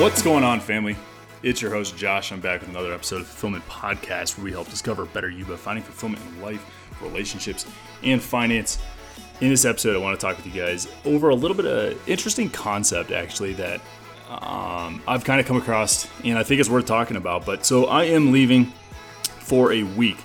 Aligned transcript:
What's 0.00 0.22
going 0.22 0.44
on, 0.44 0.60
family? 0.60 0.96
It's 1.42 1.60
your 1.60 1.70
host, 1.72 1.94
Josh. 1.94 2.32
I'm 2.32 2.40
back 2.40 2.60
with 2.60 2.70
another 2.70 2.94
episode 2.94 3.20
of 3.20 3.26
Fulfillment 3.26 3.68
Podcast 3.68 4.38
where 4.38 4.46
we 4.46 4.50
help 4.50 4.70
discover 4.70 5.04
better 5.04 5.28
you 5.28 5.44
by 5.44 5.56
finding 5.56 5.84
fulfillment 5.84 6.22
in 6.24 6.40
life, 6.40 6.64
relationships, 7.02 7.66
and 8.02 8.20
finance. 8.22 8.78
In 9.42 9.50
this 9.50 9.66
episode, 9.66 9.94
I 9.94 9.98
want 9.98 10.18
to 10.18 10.26
talk 10.26 10.38
with 10.38 10.46
you 10.46 10.58
guys 10.58 10.88
over 11.04 11.28
a 11.28 11.34
little 11.34 11.54
bit 11.54 11.66
of 11.66 12.08
interesting 12.08 12.48
concept, 12.48 13.10
actually, 13.10 13.52
that 13.52 13.82
um, 14.30 15.02
I've 15.06 15.22
kind 15.22 15.38
of 15.38 15.44
come 15.44 15.58
across 15.58 16.08
and 16.24 16.38
I 16.38 16.44
think 16.44 16.60
it's 16.62 16.70
worth 16.70 16.86
talking 16.86 17.18
about. 17.18 17.44
But 17.44 17.66
so 17.66 17.84
I 17.84 18.04
am 18.04 18.32
leaving 18.32 18.72
for 19.40 19.70
a 19.70 19.82
week 19.82 20.16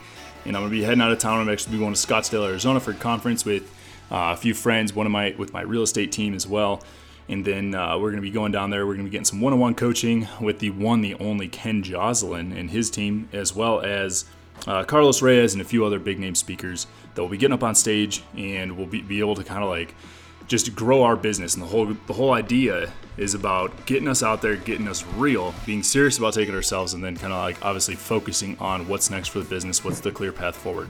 and 0.45 0.55
I'm 0.55 0.61
going 0.61 0.71
to 0.71 0.77
be 0.79 0.83
heading 0.83 1.01
out 1.01 1.11
of 1.11 1.19
town. 1.19 1.41
I'm 1.41 1.49
actually 1.49 1.79
going 1.79 1.93
to 1.93 1.99
Scottsdale, 1.99 2.47
Arizona 2.47 2.79
for 2.79 2.91
a 2.91 2.95
conference 2.95 3.43
with 3.43 3.63
uh, 4.09 4.31
a 4.31 4.37
few 4.37 4.53
friends, 4.53 4.93
one 4.93 5.05
of 5.05 5.11
my 5.11 5.35
with 5.37 5.51
my 5.51 5.63
real 5.63 5.83
estate 5.83 6.13
team 6.13 6.33
as 6.33 6.47
well. 6.47 6.81
And 7.27 7.43
then 7.43 7.73
uh, 7.73 7.97
we're 7.97 8.11
going 8.11 8.21
to 8.21 8.21
be 8.21 8.31
going 8.31 8.51
down 8.51 8.69
there. 8.69 8.85
We're 8.85 8.93
going 8.93 9.05
to 9.05 9.09
be 9.09 9.11
getting 9.11 9.25
some 9.25 9.41
one 9.41 9.53
on 9.53 9.59
one 9.59 9.75
coaching 9.75 10.27
with 10.39 10.59
the 10.59 10.69
one, 10.69 11.01
the 11.01 11.15
only 11.15 11.47
Ken 11.47 11.81
Joslin 11.81 12.51
and 12.51 12.69
his 12.69 12.89
team, 12.89 13.29
as 13.33 13.55
well 13.55 13.81
as 13.81 14.25
uh, 14.67 14.83
Carlos 14.83 15.21
Reyes 15.21 15.53
and 15.53 15.61
a 15.61 15.65
few 15.65 15.85
other 15.85 15.99
big 15.99 16.19
name 16.19 16.35
speakers 16.35 16.87
that 17.13 17.21
will 17.21 17.29
be 17.29 17.37
getting 17.37 17.53
up 17.53 17.63
on 17.63 17.75
stage 17.75 18.23
and 18.37 18.77
we'll 18.77 18.87
be, 18.87 19.01
be 19.01 19.19
able 19.19 19.35
to 19.35 19.43
kind 19.43 19.63
of 19.63 19.69
like 19.69 19.95
just 20.47 20.75
grow 20.75 21.03
our 21.03 21.15
business. 21.15 21.55
And 21.55 21.63
the 21.63 21.67
whole 21.67 21.85
the 21.85 22.13
whole 22.13 22.33
idea 22.33 22.91
is 23.17 23.33
about 23.33 23.85
getting 23.85 24.07
us 24.07 24.21
out 24.21 24.41
there, 24.41 24.55
getting 24.55 24.87
us 24.87 25.05
real, 25.15 25.55
being 25.65 25.83
serious 25.83 26.17
about 26.17 26.33
taking 26.33 26.53
ourselves, 26.53 26.93
and 26.93 27.03
then 27.03 27.15
kind 27.15 27.33
of 27.33 27.39
like 27.39 27.63
obviously 27.65 27.95
focusing 27.95 28.57
on 28.59 28.87
what's 28.87 29.09
next 29.09 29.29
for 29.29 29.39
the 29.39 29.45
business, 29.45 29.83
what's 29.83 29.99
the 29.99 30.11
clear 30.11 30.31
path 30.31 30.55
forward. 30.55 30.89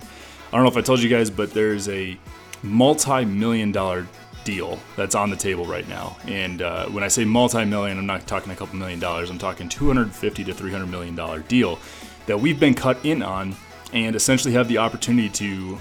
I 0.52 0.58
don't 0.58 0.64
know 0.64 0.72
if 0.72 0.78
I 0.78 0.81
told 0.81 1.02
you 1.02 1.09
guys, 1.09 1.30
but 1.30 1.52
there's 1.52 1.88
a 1.90 2.18
multi-million 2.64 3.72
dollar 3.72 4.08
deal 4.46 4.80
that's 4.96 5.16
on 5.16 5.30
the 5.30 5.36
table 5.36 5.66
right 5.66 5.88
now. 5.90 6.16
And 6.26 6.62
uh, 6.62 6.86
when 6.86 7.04
I 7.04 7.10
say 7.10 7.26
multi-million, 7.26 7.98
I'm 7.98 8.06
not 8.06 8.26
talking 8.26 8.52
a 8.54 8.56
couple 8.56 8.78
million 8.78 9.00
dollars. 9.00 9.30
I'm 9.30 9.38
talking 9.38 9.68
250 9.68 10.46
to 10.46 10.54
300 10.54 10.86
million 10.86 11.16
dollar 11.16 11.40
deal 11.40 11.80
that 12.28 12.40
we've 12.40 12.60
been 12.60 12.74
cut 12.74 13.04
in 13.04 13.22
on, 13.22 13.56
and 13.92 14.16
essentially 14.16 14.54
have 14.54 14.70
the 14.70 14.78
opportunity 14.78 15.30
to 15.30 15.78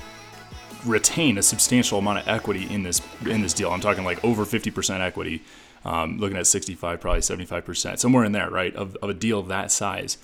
retain 0.84 1.38
a 1.38 1.42
substantial 1.42 1.98
amount 1.98 2.18
of 2.18 2.28
equity 2.28 2.66
in 2.72 2.82
this 2.82 3.00
in 3.24 3.42
this 3.42 3.54
deal. 3.54 3.70
I'm 3.70 3.80
talking 3.80 4.04
like 4.04 4.24
over 4.24 4.44
50% 4.44 5.00
equity. 5.00 5.42
Um, 5.86 6.16
looking 6.16 6.38
at 6.38 6.46
65, 6.46 6.98
probably 6.98 7.20
75%, 7.20 7.98
somewhere 7.98 8.24
in 8.24 8.32
there, 8.32 8.48
right, 8.48 8.74
of, 8.74 8.96
of 9.02 9.10
a 9.10 9.12
deal 9.12 9.38
of 9.38 9.48
that 9.48 9.70
size. 9.70 10.16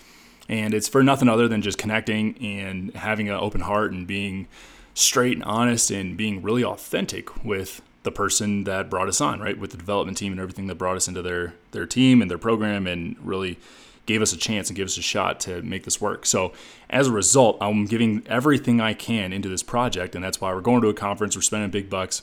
And 0.48 0.72
it's 0.72 0.88
for 0.88 1.02
nothing 1.02 1.28
other 1.28 1.48
than 1.48 1.60
just 1.60 1.76
connecting 1.76 2.34
and 2.38 2.94
having 2.94 3.28
an 3.28 3.34
open 3.34 3.60
heart 3.60 3.92
and 3.92 4.06
being 4.06 4.48
straight 4.94 5.34
and 5.34 5.44
honest 5.44 5.90
and 5.90 6.16
being 6.16 6.42
really 6.42 6.64
authentic 6.64 7.44
with 7.44 7.82
the 8.02 8.10
person 8.10 8.64
that 8.64 8.88
brought 8.88 9.08
us 9.08 9.20
on, 9.20 9.40
right? 9.40 9.58
With 9.58 9.72
the 9.72 9.76
development 9.76 10.16
team 10.16 10.32
and 10.32 10.40
everything 10.40 10.66
that 10.68 10.76
brought 10.76 10.96
us 10.96 11.08
into 11.08 11.22
their 11.22 11.54
their 11.72 11.86
team 11.86 12.22
and 12.22 12.30
their 12.30 12.38
program 12.38 12.86
and 12.86 13.16
really 13.22 13.58
gave 14.06 14.22
us 14.22 14.32
a 14.32 14.36
chance 14.36 14.68
and 14.68 14.76
gave 14.76 14.86
us 14.86 14.96
a 14.96 15.02
shot 15.02 15.38
to 15.40 15.62
make 15.62 15.84
this 15.84 16.00
work. 16.00 16.26
So 16.26 16.52
as 16.88 17.06
a 17.06 17.12
result, 17.12 17.58
I'm 17.60 17.84
giving 17.84 18.22
everything 18.26 18.80
I 18.80 18.94
can 18.94 19.32
into 19.32 19.48
this 19.48 19.62
project, 19.62 20.14
and 20.14 20.24
that's 20.24 20.40
why 20.40 20.52
we're 20.52 20.62
going 20.62 20.80
to 20.82 20.88
a 20.88 20.94
conference, 20.94 21.36
we're 21.36 21.42
spending 21.42 21.70
big 21.70 21.88
bucks, 21.88 22.22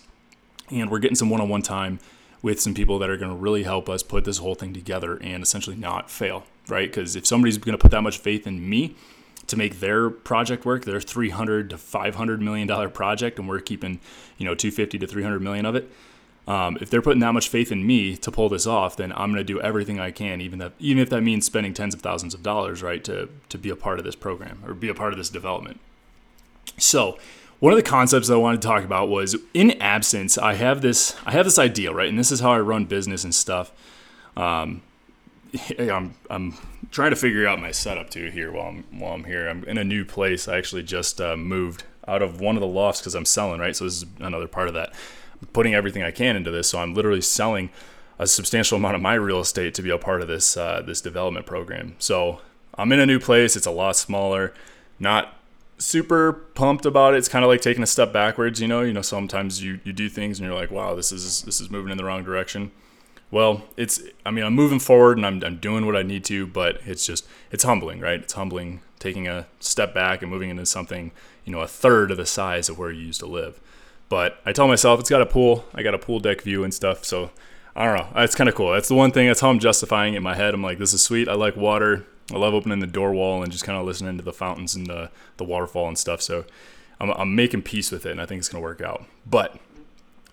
and 0.69 0.91
we're 0.91 0.99
getting 0.99 1.15
some 1.15 1.29
one-on-one 1.29 1.61
time 1.61 1.99
with 2.41 2.59
some 2.59 2.73
people 2.73 2.99
that 2.99 3.09
are 3.09 3.17
going 3.17 3.31
to 3.31 3.37
really 3.37 3.63
help 3.63 3.87
us 3.89 4.03
put 4.03 4.25
this 4.25 4.39
whole 4.39 4.55
thing 4.55 4.73
together 4.73 5.17
and 5.21 5.41
essentially 5.41 5.75
not 5.75 6.09
fail, 6.11 6.43
right? 6.67 6.89
Because 6.89 7.15
if 7.15 7.25
somebody's 7.25 7.57
going 7.57 7.77
to 7.77 7.81
put 7.81 7.91
that 7.91 8.01
much 8.01 8.17
faith 8.17 8.45
in 8.45 8.69
me, 8.69 8.95
to 9.47 9.55
make 9.55 9.79
their 9.79 10.09
project 10.09 10.65
work, 10.65 10.85
their 10.85 11.01
300 11.01 11.69
to 11.69 11.77
500 11.77 12.41
million 12.41 12.67
dollar 12.67 12.89
project, 12.89 13.39
and 13.39 13.47
we're 13.47 13.59
keeping, 13.59 13.99
you 14.37 14.45
know, 14.45 14.53
250 14.53 14.99
to 14.99 15.07
300 15.07 15.39
million 15.41 15.65
of 15.65 15.75
it. 15.75 15.89
Um, 16.47 16.77
if 16.79 16.89
they're 16.89 17.01
putting 17.01 17.19
that 17.19 17.33
much 17.33 17.49
faith 17.49 17.73
in 17.73 17.85
me 17.85 18.15
to 18.17 18.31
pull 18.31 18.47
this 18.47 18.65
off, 18.65 18.95
then 18.95 19.11
I'm 19.11 19.31
going 19.31 19.35
to 19.35 19.43
do 19.43 19.59
everything 19.59 19.99
I 19.99 20.11
can, 20.11 20.39
even 20.39 20.59
that, 20.59 20.73
even 20.79 21.03
if 21.03 21.09
that 21.09 21.21
means 21.21 21.45
spending 21.45 21.73
tens 21.73 21.93
of 21.93 22.01
thousands 22.01 22.33
of 22.33 22.41
dollars, 22.41 22.81
right, 22.81 23.03
to 23.03 23.29
to 23.49 23.57
be 23.57 23.69
a 23.69 23.75
part 23.75 23.99
of 23.99 24.05
this 24.05 24.15
program 24.15 24.63
or 24.65 24.73
be 24.73 24.87
a 24.87 24.93
part 24.93 25.11
of 25.11 25.17
this 25.17 25.29
development. 25.29 25.79
So, 26.77 27.17
one 27.59 27.73
of 27.73 27.77
the 27.77 27.83
concepts 27.83 28.27
that 28.27 28.35
I 28.35 28.37
wanted 28.37 28.61
to 28.61 28.67
talk 28.67 28.85
about 28.85 29.09
was 29.09 29.35
in 29.53 29.71
absence. 29.81 30.37
I 30.37 30.53
have 30.53 30.81
this 30.81 31.17
I 31.25 31.31
have 31.31 31.45
this 31.45 31.59
idea, 31.59 31.91
right, 31.91 32.07
and 32.07 32.17
this 32.17 32.31
is 32.31 32.39
how 32.39 32.51
I 32.51 32.59
run 32.59 32.85
business 32.85 33.25
and 33.25 33.35
stuff. 33.35 33.73
Um, 34.37 34.83
I'm 35.79 36.13
I'm 36.29 36.53
trying 36.91 37.11
to 37.11 37.15
figure 37.15 37.47
out 37.47 37.59
my 37.59 37.71
setup 37.71 38.09
too 38.09 38.29
here 38.29 38.51
while 38.51 38.69
I'm 38.69 38.83
while 38.99 39.13
I'm 39.13 39.23
here. 39.23 39.47
I'm 39.47 39.63
in 39.65 39.77
a 39.77 39.83
new 39.83 40.05
place. 40.05 40.47
I 40.47 40.57
actually 40.57 40.83
just 40.83 41.21
uh, 41.21 41.35
moved 41.35 41.83
out 42.07 42.21
of 42.21 42.39
one 42.39 42.55
of 42.55 42.61
the 42.61 42.67
lofts 42.67 43.01
because 43.01 43.15
I'm 43.15 43.25
selling 43.25 43.59
right. 43.59 43.75
So 43.75 43.85
this 43.85 43.97
is 43.97 44.05
another 44.19 44.47
part 44.47 44.67
of 44.67 44.73
that. 44.75 44.93
I'm 45.41 45.47
putting 45.49 45.73
everything 45.73 46.03
I 46.03 46.11
can 46.11 46.35
into 46.35 46.51
this. 46.51 46.69
So 46.69 46.79
I'm 46.79 46.93
literally 46.93 47.21
selling 47.21 47.69
a 48.19 48.25
substantial 48.25 48.77
amount 48.77 48.95
of 48.95 49.01
my 49.01 49.13
real 49.13 49.39
estate 49.39 49.73
to 49.75 49.81
be 49.81 49.89
a 49.89 49.97
part 49.97 50.21
of 50.21 50.27
this 50.27 50.57
uh, 50.57 50.81
this 50.85 51.01
development 51.01 51.45
program. 51.45 51.95
So 51.99 52.41
I'm 52.75 52.91
in 52.91 52.99
a 52.99 53.05
new 53.05 53.19
place. 53.19 53.55
It's 53.55 53.67
a 53.67 53.71
lot 53.71 53.95
smaller. 53.95 54.53
Not 54.99 55.33
super 55.77 56.33
pumped 56.33 56.85
about 56.85 57.13
it. 57.13 57.17
It's 57.17 57.29
kind 57.29 57.45
of 57.45 57.49
like 57.49 57.61
taking 57.61 57.83
a 57.83 57.87
step 57.87 58.11
backwards. 58.11 58.61
You 58.61 58.67
know. 58.67 58.81
You 58.81 58.93
know. 58.93 59.01
Sometimes 59.01 59.63
you 59.63 59.79
you 59.83 59.93
do 59.93 60.09
things 60.09 60.39
and 60.39 60.47
you're 60.47 60.57
like, 60.57 60.71
wow, 60.71 60.95
this 60.95 61.11
is 61.11 61.43
this 61.43 61.61
is 61.61 61.69
moving 61.69 61.91
in 61.91 61.97
the 61.97 62.05
wrong 62.05 62.23
direction 62.23 62.71
well, 63.29 63.63
it's, 63.75 64.01
I 64.25 64.31
mean, 64.31 64.45
I'm 64.45 64.53
moving 64.53 64.79
forward 64.79 65.17
and 65.17 65.25
I'm, 65.25 65.43
I'm 65.43 65.57
doing 65.57 65.85
what 65.85 65.95
I 65.95 66.03
need 66.03 66.23
to, 66.25 66.47
but 66.47 66.79
it's 66.85 67.05
just, 67.05 67.27
it's 67.51 67.63
humbling, 67.63 67.99
right? 67.99 68.21
It's 68.21 68.33
humbling 68.33 68.81
taking 68.99 69.27
a 69.27 69.47
step 69.59 69.93
back 69.93 70.21
and 70.21 70.31
moving 70.31 70.49
into 70.49 70.65
something, 70.65 71.11
you 71.45 71.51
know, 71.51 71.59
a 71.59 71.67
third 71.67 72.11
of 72.11 72.17
the 72.17 72.25
size 72.25 72.69
of 72.69 72.77
where 72.77 72.91
you 72.91 73.05
used 73.05 73.19
to 73.19 73.27
live. 73.27 73.59
But 74.09 74.39
I 74.45 74.53
tell 74.53 74.67
myself 74.67 74.99
it's 74.99 75.09
got 75.09 75.21
a 75.21 75.25
pool, 75.25 75.65
I 75.73 75.83
got 75.83 75.93
a 75.93 75.99
pool 75.99 76.19
deck 76.19 76.41
view 76.41 76.63
and 76.63 76.73
stuff. 76.73 77.03
So 77.03 77.31
I 77.75 77.85
don't 77.85 77.97
know. 77.97 78.23
It's 78.23 78.35
kind 78.35 78.49
of 78.49 78.55
cool. 78.55 78.71
That's 78.71 78.87
the 78.87 78.95
one 78.95 79.11
thing. 79.11 79.27
That's 79.27 79.41
how 79.41 79.49
I'm 79.49 79.59
justifying 79.59 80.13
it 80.13 80.17
in 80.17 80.23
my 80.23 80.35
head. 80.35 80.53
I'm 80.53 80.63
like, 80.63 80.79
this 80.79 80.93
is 80.93 81.03
sweet. 81.03 81.27
I 81.27 81.33
like 81.33 81.55
water. 81.55 82.05
I 82.33 82.37
love 82.37 82.53
opening 82.53 82.79
the 82.79 82.87
door 82.87 83.13
wall 83.13 83.43
and 83.43 83.51
just 83.51 83.63
kind 83.63 83.77
of 83.77 83.85
listening 83.85 84.17
to 84.17 84.23
the 84.23 84.33
fountains 84.33 84.75
and 84.75 84.87
the, 84.87 85.11
the 85.37 85.43
waterfall 85.43 85.87
and 85.87 85.97
stuff. 85.97 86.21
So 86.21 86.45
I'm, 86.99 87.11
I'm 87.11 87.35
making 87.35 87.61
peace 87.61 87.91
with 87.91 88.05
it 88.05 88.11
and 88.11 88.21
I 88.21 88.25
think 88.25 88.39
it's 88.39 88.49
going 88.49 88.61
to 88.61 88.65
work 88.65 88.81
out. 88.81 89.05
But 89.25 89.59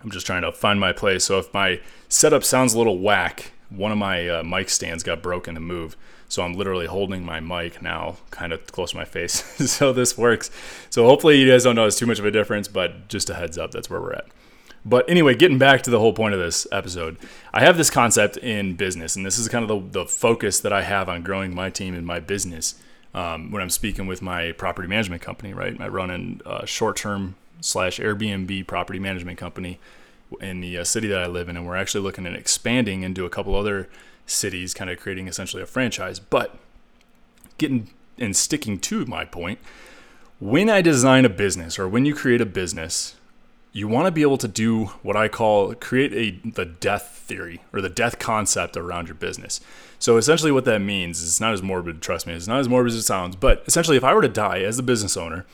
I'm 0.05 0.11
just 0.11 0.27
trying 0.27 0.43
to 0.43 0.51
find 0.51 0.79
my 0.79 0.93
place. 0.93 1.23
So 1.23 1.39
if 1.39 1.51
my 1.51 1.81
setup 2.09 2.43
sounds 2.43 2.75
a 2.75 2.77
little 2.77 2.99
whack, 2.99 3.51
one 3.69 3.91
of 3.91 3.97
my 3.97 4.29
uh, 4.29 4.43
mic 4.43 4.69
stands 4.69 5.01
got 5.01 5.23
broken 5.23 5.57
and 5.57 5.65
moved. 5.65 5.97
So 6.29 6.43
I'm 6.43 6.53
literally 6.53 6.85
holding 6.85 7.25
my 7.25 7.39
mic 7.39 7.81
now 7.81 8.17
kind 8.29 8.53
of 8.53 8.67
close 8.67 8.91
to 8.91 8.97
my 8.97 9.05
face. 9.05 9.43
so 9.71 9.93
this 9.93 10.15
works. 10.15 10.51
So 10.91 11.07
hopefully 11.07 11.39
you 11.39 11.49
guys 11.49 11.63
don't 11.63 11.75
notice 11.75 11.97
too 11.97 12.05
much 12.05 12.19
of 12.19 12.25
a 12.25 12.29
difference, 12.29 12.67
but 12.67 13.07
just 13.07 13.31
a 13.31 13.33
heads 13.33 13.57
up, 13.57 13.71
that's 13.71 13.89
where 13.89 13.99
we're 13.99 14.13
at. 14.13 14.27
But 14.85 15.09
anyway, 15.09 15.33
getting 15.33 15.57
back 15.57 15.81
to 15.83 15.89
the 15.89 15.97
whole 15.99 16.13
point 16.13 16.35
of 16.35 16.39
this 16.39 16.67
episode, 16.71 17.17
I 17.51 17.61
have 17.61 17.75
this 17.75 17.89
concept 17.89 18.37
in 18.37 18.75
business, 18.75 19.15
and 19.15 19.25
this 19.25 19.39
is 19.39 19.47
kind 19.47 19.67
of 19.67 19.91
the, 19.91 20.01
the 20.01 20.05
focus 20.07 20.59
that 20.59 20.71
I 20.71 20.83
have 20.83 21.09
on 21.09 21.23
growing 21.23 21.55
my 21.55 21.71
team 21.71 21.95
and 21.95 22.05
my 22.05 22.19
business 22.19 22.75
um, 23.15 23.49
when 23.49 23.63
I'm 23.63 23.71
speaking 23.71 24.05
with 24.05 24.21
my 24.21 24.51
property 24.51 24.87
management 24.87 25.23
company, 25.23 25.51
right? 25.53 25.75
I 25.81 25.87
run 25.87 26.41
a 26.45 26.67
short 26.67 26.97
term 26.97 27.35
slash 27.65 27.99
Airbnb 27.99 28.67
property 28.67 28.99
management 28.99 29.37
company 29.37 29.79
in 30.39 30.61
the 30.61 30.77
uh, 30.77 30.83
city 30.83 31.07
that 31.07 31.19
I 31.19 31.27
live 31.27 31.49
in, 31.49 31.57
and 31.57 31.65
we're 31.65 31.75
actually 31.75 32.03
looking 32.03 32.25
at 32.25 32.33
expanding 32.35 33.03
into 33.03 33.25
a 33.25 33.29
couple 33.29 33.55
other 33.55 33.89
cities, 34.25 34.73
kind 34.73 34.89
of 34.89 34.99
creating 34.99 35.27
essentially 35.27 35.61
a 35.61 35.65
franchise. 35.65 36.19
But 36.19 36.57
getting 37.57 37.89
and 38.17 38.35
sticking 38.35 38.79
to 38.79 39.05
my 39.05 39.25
point, 39.25 39.59
when 40.39 40.69
I 40.69 40.81
design 40.81 41.25
a 41.25 41.29
business 41.29 41.77
or 41.77 41.87
when 41.87 42.05
you 42.05 42.15
create 42.15 42.41
a 42.41 42.45
business, 42.45 43.15
you 43.73 43.87
want 43.87 44.05
to 44.05 44.11
be 44.11 44.21
able 44.21 44.37
to 44.37 44.47
do 44.47 44.85
what 45.03 45.17
I 45.17 45.27
call 45.27 45.73
create 45.75 46.13
a 46.13 46.49
the 46.49 46.65
death 46.65 47.23
theory 47.25 47.61
or 47.73 47.81
the 47.81 47.89
death 47.89 48.19
concept 48.19 48.77
around 48.77 49.07
your 49.07 49.15
business. 49.15 49.59
So 49.99 50.17
essentially 50.17 50.51
what 50.51 50.65
that 50.65 50.79
means 50.79 51.21
is 51.21 51.29
it's 51.29 51.41
not 51.41 51.53
as 51.53 51.63
morbid, 51.63 52.01
trust 52.01 52.27
me, 52.27 52.33
it's 52.33 52.47
not 52.47 52.59
as 52.59 52.69
morbid 52.69 52.93
as 52.93 52.99
it 52.99 53.03
sounds, 53.03 53.35
but 53.35 53.63
essentially 53.67 53.97
if 53.97 54.03
I 54.03 54.13
were 54.13 54.21
to 54.21 54.27
die 54.29 54.59
as 54.59 54.77
a 54.79 54.83
business 54.83 55.17
owner, 55.17 55.45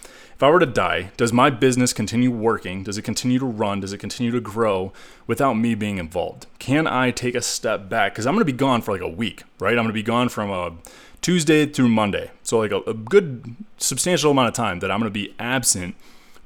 if 0.42 0.46
I 0.46 0.50
were 0.50 0.60
to 0.60 0.66
die, 0.66 1.12
does 1.18 1.32
my 1.32 1.52
business 1.52 1.94
continue 1.94 2.32
working? 2.32 2.82
Does 2.82 2.98
it 2.98 3.04
continue 3.04 3.38
to 3.38 3.46
run? 3.46 3.82
Does 3.82 3.94
it 3.94 4.00
continue 4.00 4.32
to 4.32 4.42
grow 4.42 4.92
without 5.28 5.54
me 5.54 5.76
being 5.76 6.00
involved? 6.00 6.48
Can 6.58 6.88
I 6.88 7.12
take 7.12 7.36
a 7.36 7.44
step 7.44 7.90
back? 7.90 8.14
Because 8.14 8.26
I'm 8.26 8.34
going 8.34 8.42
to 8.42 8.52
be 8.52 8.58
gone 8.58 8.82
for 8.82 8.92
like 8.92 9.02
a 9.02 9.08
week, 9.08 9.44
right? 9.60 9.74
I'm 9.74 9.84
going 9.84 9.90
to 9.90 9.94
be 9.94 10.02
gone 10.02 10.30
from 10.30 10.50
a 10.50 10.74
Tuesday 11.22 11.68
through 11.68 11.90
Monday. 11.90 12.32
So, 12.42 12.58
like 12.58 12.72
a, 12.72 12.80
a 12.90 12.96
good 12.96 13.56
substantial 13.78 14.32
amount 14.32 14.48
of 14.48 14.56
time 14.56 14.80
that 14.80 14.90
I'm 14.90 15.00
going 15.00 15.12
to 15.12 15.14
be 15.14 15.36
absent 15.38 15.94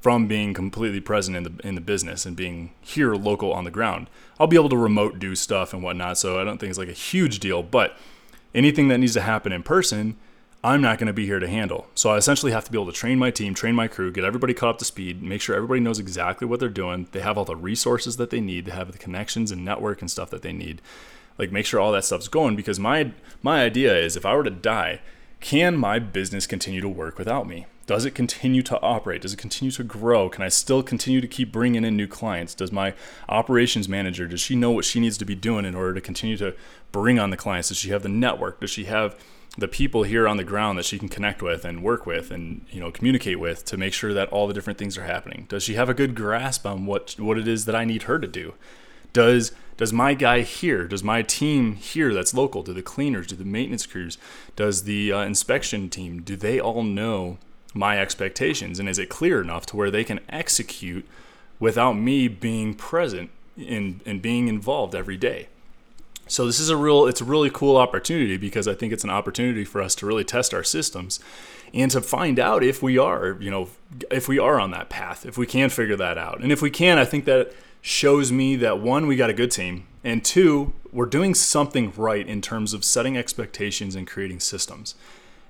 from 0.01 0.27
being 0.27 0.53
completely 0.53 0.99
present 0.99 1.37
in 1.37 1.43
the 1.43 1.53
in 1.65 1.75
the 1.75 1.81
business 1.81 2.25
and 2.25 2.35
being 2.35 2.71
here 2.81 3.15
local 3.15 3.53
on 3.53 3.63
the 3.63 3.71
ground. 3.71 4.09
I'll 4.41 4.47
be 4.47 4.57
able 4.57 4.67
to 4.71 4.77
remote 4.77 5.19
do 5.19 5.35
stuff 5.35 5.73
and 5.73 5.81
whatnot, 5.81 6.17
so 6.17 6.37
I 6.37 6.43
don't 6.43 6.57
think 6.57 6.69
it's 6.69 6.79
like 6.79 6.89
a 6.89 6.91
huge 6.91 7.39
deal. 7.39 7.63
But 7.63 7.95
anything 8.53 8.89
that 8.89 8.97
needs 8.97 9.13
to 9.13 9.21
happen 9.21 9.53
in 9.53 9.63
person, 9.63 10.17
I'm 10.65 10.81
not 10.81 10.97
going 10.97 11.05
to 11.05 11.13
be 11.13 11.27
here 11.27 11.37
to 11.37 11.47
handle. 11.47 11.85
So 11.93 12.09
I 12.09 12.17
essentially 12.17 12.51
have 12.51 12.65
to 12.65 12.71
be 12.71 12.77
able 12.77 12.91
to 12.91 12.97
train 12.97 13.19
my 13.19 13.29
team, 13.29 13.53
train 13.53 13.75
my 13.75 13.87
crew, 13.87 14.11
get 14.11 14.23
everybody 14.23 14.55
caught 14.55 14.71
up 14.71 14.77
to 14.79 14.85
speed, 14.85 15.21
make 15.21 15.39
sure 15.39 15.55
everybody 15.55 15.79
knows 15.79 15.99
exactly 15.99 16.47
what 16.47 16.59
they're 16.59 16.69
doing. 16.69 17.07
They 17.11 17.19
have 17.19 17.37
all 17.37 17.45
the 17.45 17.55
resources 17.55 18.17
that 18.17 18.31
they 18.31 18.41
need, 18.41 18.65
they 18.65 18.71
have 18.71 18.91
the 18.91 18.97
connections 18.97 19.51
and 19.51 19.63
network 19.63 20.01
and 20.01 20.09
stuff 20.09 20.31
that 20.31 20.41
they 20.41 20.53
need. 20.53 20.81
Like 21.37 21.51
make 21.51 21.67
sure 21.67 21.79
all 21.79 21.91
that 21.91 22.03
stuff's 22.03 22.27
going 22.27 22.55
because 22.55 22.79
my 22.79 23.11
my 23.43 23.61
idea 23.61 23.95
is 23.95 24.15
if 24.15 24.25
I 24.25 24.35
were 24.35 24.43
to 24.43 24.49
die, 24.49 25.01
can 25.39 25.77
my 25.77 25.99
business 25.99 26.47
continue 26.47 26.81
to 26.81 26.89
work 26.89 27.19
without 27.19 27.47
me? 27.47 27.67
Does 27.85 28.03
it 28.03 28.15
continue 28.15 28.63
to 28.63 28.81
operate? 28.81 29.21
Does 29.21 29.33
it 29.33 29.37
continue 29.37 29.71
to 29.73 29.83
grow? 29.83 30.29
Can 30.29 30.43
I 30.43 30.49
still 30.49 30.81
continue 30.81 31.21
to 31.21 31.27
keep 31.27 31.51
bringing 31.51 31.85
in 31.85 31.95
new 31.95 32.07
clients? 32.07 32.55
Does 32.55 32.71
my 32.71 32.95
operations 33.29 33.87
manager, 33.87 34.27
does 34.27 34.41
she 34.41 34.55
know 34.55 34.71
what 34.71 34.85
she 34.85 34.99
needs 34.99 35.19
to 35.19 35.25
be 35.25 35.35
doing 35.35 35.65
in 35.65 35.75
order 35.75 35.93
to 35.93 36.01
continue 36.01 36.37
to 36.37 36.55
bring 36.91 37.19
on 37.19 37.29
the 37.29 37.37
clients? 37.37 37.67
Does 37.67 37.77
she 37.77 37.91
have 37.91 38.01
the 38.01 38.09
network? 38.09 38.59
Does 38.59 38.71
she 38.71 38.85
have 38.85 39.15
the 39.57 39.67
people 39.67 40.03
here 40.03 40.27
on 40.27 40.37
the 40.37 40.43
ground 40.43 40.77
that 40.77 40.85
she 40.85 40.99
can 40.99 41.09
connect 41.09 41.41
with 41.41 41.63
and 41.63 41.81
work 41.81 42.05
with 42.05 42.29
and 42.31 42.65
you 42.69 42.79
know 42.79 42.91
communicate 42.91 43.39
with 43.39 43.63
to 43.65 43.77
make 43.77 43.93
sure 43.93 44.13
that 44.13 44.29
all 44.29 44.47
the 44.47 44.53
different 44.53 44.79
things 44.79 44.97
are 44.97 45.05
happening? 45.05 45.45
Does 45.49 45.63
she 45.63 45.75
have 45.75 45.89
a 45.89 45.93
good 45.93 46.15
grasp 46.15 46.65
on 46.65 46.85
what 46.85 47.15
what 47.17 47.37
it 47.37 47.47
is 47.47 47.65
that 47.65 47.75
I 47.75 47.85
need 47.85 48.03
her 48.03 48.19
to 48.19 48.27
do? 48.27 48.53
Does 49.13 49.51
does 49.77 49.91
my 49.91 50.13
guy 50.13 50.41
here, 50.41 50.87
does 50.87 51.03
my 51.03 51.21
team 51.21 51.75
here 51.75 52.13
that's 52.13 52.33
local, 52.33 52.63
do 52.63 52.73
the 52.73 52.81
cleaners, 52.81 53.27
do 53.27 53.35
the 53.35 53.43
maintenance 53.43 53.85
crews, 53.85 54.17
does 54.55 54.83
the 54.83 55.11
uh, 55.11 55.19
inspection 55.21 55.89
team, 55.89 56.21
do 56.21 56.37
they 56.37 56.59
all 56.59 56.83
know 56.83 57.37
my 57.73 57.99
expectations? 57.99 58.79
And 58.79 58.87
is 58.87 58.97
it 58.97 59.09
clear 59.09 59.41
enough 59.41 59.65
to 59.67 59.75
where 59.75 59.91
they 59.91 60.05
can 60.05 60.21
execute 60.29 61.05
without 61.59 61.93
me 61.93 62.29
being 62.29 62.73
present 62.73 63.31
and, 63.57 63.99
and 64.05 64.21
being 64.21 64.47
involved 64.47 64.95
every 64.95 65.17
day? 65.17 65.49
So 66.27 66.45
this 66.45 66.59
is 66.59 66.69
a 66.69 66.77
real 66.77 67.05
it's 67.05 67.21
a 67.21 67.25
really 67.25 67.49
cool 67.51 67.77
opportunity 67.77 68.37
because 68.37 68.67
I 68.67 68.73
think 68.73 68.91
it's 68.91 69.03
an 69.03 69.09
opportunity 69.09 69.63
for 69.63 69.81
us 69.81 69.95
to 69.95 70.05
really 70.05 70.23
test 70.23 70.53
our 70.53 70.63
systems 70.63 71.19
and 71.73 71.91
to 71.91 72.01
find 72.01 72.39
out 72.39 72.63
if 72.63 72.81
we 72.81 72.97
are, 72.97 73.37
you 73.39 73.51
know, 73.51 73.69
if 74.09 74.27
we 74.27 74.39
are 74.39 74.59
on 74.59 74.71
that 74.71 74.89
path, 74.89 75.25
if 75.25 75.37
we 75.37 75.45
can 75.45 75.69
figure 75.69 75.97
that 75.97 76.17
out. 76.17 76.41
And 76.41 76.51
if 76.51 76.61
we 76.61 76.69
can, 76.69 76.97
I 76.97 77.05
think 77.05 77.25
that 77.25 77.53
shows 77.81 78.31
me 78.31 78.55
that 78.55 78.79
one, 78.79 79.05
we 79.05 79.15
got 79.15 79.29
a 79.29 79.33
good 79.33 79.51
team, 79.51 79.85
and 80.03 80.25
two, 80.25 80.73
we're 80.91 81.05
doing 81.05 81.35
something 81.35 81.93
right 81.95 82.27
in 82.27 82.41
terms 82.41 82.73
of 82.73 82.83
setting 82.83 83.15
expectations 83.15 83.95
and 83.95 84.07
creating 84.07 84.39
systems. 84.39 84.95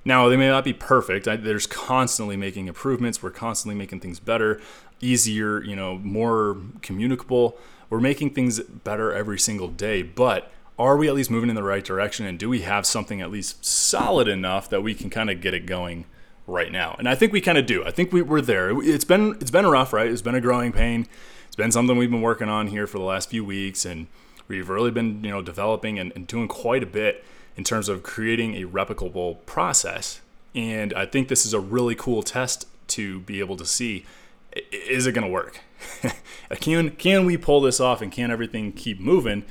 Now, 0.03 0.27
they 0.27 0.35
may 0.35 0.49
not 0.49 0.63
be 0.63 0.73
perfect. 0.73 1.27
I, 1.27 1.37
there's 1.37 1.65
constantly 1.65 2.35
making 2.35 2.67
improvements. 2.67 3.23
We're 3.23 3.31
constantly 3.31 3.75
making 3.75 4.01
things 4.01 4.19
better, 4.19 4.59
easier, 4.99 5.63
you 5.63 5.75
know, 5.75 5.97
more 5.99 6.57
communicable. 6.81 7.57
We're 7.89 8.01
making 8.01 8.31
things 8.31 8.59
better 8.59 9.13
every 9.13 9.39
single 9.39 9.69
day, 9.69 10.01
but 10.03 10.51
are 10.77 10.97
we 10.97 11.07
at 11.07 11.13
least 11.13 11.31
moving 11.31 11.49
in 11.49 11.55
the 11.55 11.63
right 11.63 11.83
direction? 11.83 12.25
And 12.25 12.37
do 12.37 12.49
we 12.49 12.61
have 12.61 12.85
something 12.85 13.21
at 13.21 13.31
least 13.31 13.65
solid 13.65 14.27
enough 14.27 14.69
that 14.69 14.81
we 14.81 14.93
can 14.93 15.09
kind 15.09 15.29
of 15.29 15.41
get 15.41 15.53
it 15.53 15.65
going 15.65 16.05
right 16.47 16.71
now? 16.71 16.95
And 16.99 17.07
i 17.07 17.15
think 17.15 17.31
we 17.31 17.41
kind 17.41 17.57
of 17.57 17.65
do. 17.65 17.83
I 17.85 17.91
think 17.91 18.11
we, 18.11 18.21
we're 18.21 18.41
there. 18.41 18.71
It's 18.81 19.05
been 19.05 19.37
it's 19.39 19.51
been 19.51 19.65
rough 19.65 19.93
right? 19.93 20.07
It's 20.07 20.21
been 20.21 20.35
a 20.35 20.41
growing 20.41 20.71
pain. 20.71 21.07
It's 21.47 21.55
been 21.55 21.71
something 21.71 21.97
we've 21.97 22.11
been 22.11 22.21
working 22.21 22.49
on 22.49 22.67
here 22.67 22.87
for 22.87 22.97
the 22.97 23.05
last 23.05 23.29
few 23.29 23.45
weeks 23.45 23.85
and 23.85 24.07
we've 24.47 24.69
really 24.69 24.91
been 24.91 25.23
you 25.23 25.31
know 25.31 25.41
developing 25.41 25.97
and, 25.97 26.11
and 26.15 26.27
doing 26.27 26.47
quite 26.47 26.83
a 26.83 26.87
bit 26.87 27.23
in 27.55 27.63
terms 27.63 27.87
of 27.87 28.03
creating 28.03 28.55
a 28.55 28.67
replicable 28.67 29.45
process. 29.45 30.21
And 30.53 30.93
i 30.93 31.05
think 31.05 31.27
this 31.27 31.45
is 31.45 31.53
a 31.53 31.59
really 31.59 31.95
cool 31.95 32.21
test 32.23 32.67
to 32.87 33.21
be 33.21 33.39
able 33.39 33.57
to 33.57 33.65
see 33.65 34.05
is 34.71 35.05
it 35.05 35.11
going 35.11 35.25
to 35.25 35.31
work? 35.31 35.59
Can 36.61 36.91
can 36.91 37.25
we 37.25 37.35
pull 37.35 37.59
this 37.59 37.81
off 37.81 38.01
and 38.01 38.09
can 38.11 38.31
everything 38.31 38.71
keep 38.71 38.99
moving 38.99 39.43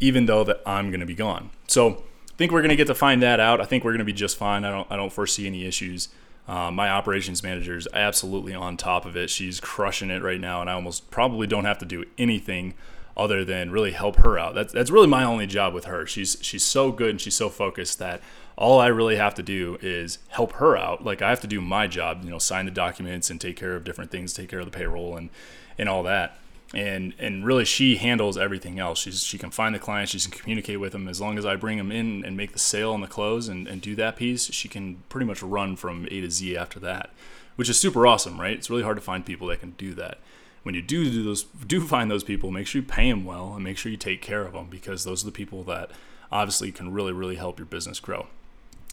even 0.00 0.26
though 0.26 0.42
that 0.44 0.60
I'm 0.66 0.90
going 0.90 1.00
to 1.00 1.06
be 1.06 1.14
gone. 1.14 1.50
So 1.68 1.90
I 1.90 2.36
think 2.36 2.50
we're 2.50 2.62
going 2.62 2.70
to 2.70 2.76
get 2.76 2.86
to 2.88 2.94
find 2.94 3.22
that 3.22 3.38
out. 3.38 3.60
I 3.60 3.64
think 3.64 3.84
we're 3.84 3.92
going 3.92 4.00
to 4.00 4.04
be 4.04 4.12
just 4.12 4.36
fine. 4.36 4.64
I 4.64 4.70
don't 4.70 4.90
I 4.90 4.96
don't 4.96 5.12
foresee 5.12 5.46
any 5.46 5.66
issues. 5.66 6.08
Uh, 6.48 6.70
my 6.70 6.90
operations 6.90 7.42
manager 7.42 7.76
is 7.76 7.86
absolutely 7.92 8.54
on 8.54 8.76
top 8.76 9.04
of 9.04 9.16
it. 9.16 9.30
She's 9.30 9.60
crushing 9.60 10.10
it 10.10 10.22
right 10.22 10.40
now, 10.40 10.60
and 10.60 10.68
I 10.68 10.72
almost 10.72 11.10
probably 11.10 11.46
don't 11.46 11.64
have 11.64 11.78
to 11.78 11.84
do 11.84 12.04
anything 12.18 12.74
other 13.16 13.44
than 13.44 13.70
really 13.70 13.92
help 13.92 14.16
her 14.16 14.38
out. 14.38 14.54
That's 14.54 14.72
that's 14.72 14.90
really 14.90 15.06
my 15.06 15.22
only 15.22 15.46
job 15.46 15.74
with 15.74 15.84
her. 15.84 16.06
She's 16.06 16.38
she's 16.40 16.64
so 16.64 16.90
good 16.90 17.10
and 17.10 17.20
she's 17.20 17.36
so 17.36 17.50
focused 17.50 17.98
that 17.98 18.20
all 18.56 18.80
I 18.80 18.88
really 18.88 19.16
have 19.16 19.34
to 19.36 19.42
do 19.42 19.78
is 19.80 20.18
help 20.28 20.52
her 20.54 20.76
out. 20.76 21.04
Like 21.04 21.22
I 21.22 21.30
have 21.30 21.40
to 21.42 21.46
do 21.46 21.60
my 21.60 21.86
job, 21.86 22.24
you 22.24 22.30
know, 22.30 22.38
sign 22.38 22.64
the 22.64 22.70
documents 22.70 23.30
and 23.30 23.40
take 23.40 23.56
care 23.56 23.76
of 23.76 23.84
different 23.84 24.10
things, 24.10 24.32
take 24.32 24.48
care 24.48 24.60
of 24.60 24.64
the 24.64 24.76
payroll 24.76 25.16
and 25.16 25.30
and 25.78 25.88
all 25.88 26.02
that 26.02 26.39
and 26.72 27.14
and 27.18 27.44
really 27.44 27.64
she 27.64 27.96
handles 27.96 28.38
everything 28.38 28.78
else. 28.78 29.00
She's 29.00 29.24
she 29.24 29.38
can 29.38 29.50
find 29.50 29.74
the 29.74 29.78
clients, 29.78 30.12
she 30.12 30.20
can 30.20 30.38
communicate 30.38 30.80
with 30.80 30.92
them. 30.92 31.08
As 31.08 31.20
long 31.20 31.38
as 31.38 31.44
I 31.44 31.56
bring 31.56 31.78
them 31.78 31.90
in 31.90 32.24
and 32.24 32.36
make 32.36 32.52
the 32.52 32.58
sale 32.58 32.94
and 32.94 33.02
the 33.02 33.08
close 33.08 33.48
and, 33.48 33.66
and 33.66 33.80
do 33.80 33.96
that 33.96 34.16
piece, 34.16 34.52
she 34.52 34.68
can 34.68 35.02
pretty 35.08 35.26
much 35.26 35.42
run 35.42 35.76
from 35.76 36.06
A 36.10 36.20
to 36.20 36.30
Z 36.30 36.56
after 36.56 36.78
that, 36.80 37.10
which 37.56 37.68
is 37.68 37.78
super 37.78 38.06
awesome, 38.06 38.40
right? 38.40 38.56
It's 38.56 38.70
really 38.70 38.82
hard 38.82 38.96
to 38.96 39.02
find 39.02 39.26
people 39.26 39.48
that 39.48 39.60
can 39.60 39.72
do 39.72 39.94
that. 39.94 40.18
When 40.62 40.74
you 40.74 40.82
do 40.82 41.10
do 41.10 41.24
those 41.24 41.44
do 41.44 41.80
find 41.80 42.10
those 42.10 42.24
people, 42.24 42.50
make 42.50 42.66
sure 42.66 42.82
you 42.82 42.86
pay 42.86 43.10
them 43.10 43.24
well 43.24 43.54
and 43.54 43.64
make 43.64 43.78
sure 43.78 43.90
you 43.90 43.98
take 43.98 44.22
care 44.22 44.42
of 44.42 44.52
them 44.52 44.68
because 44.70 45.04
those 45.04 45.22
are 45.22 45.26
the 45.26 45.32
people 45.32 45.64
that 45.64 45.90
obviously 46.30 46.70
can 46.70 46.92
really 46.92 47.12
really 47.12 47.36
help 47.36 47.58
your 47.58 47.66
business 47.66 47.98
grow. 47.98 48.28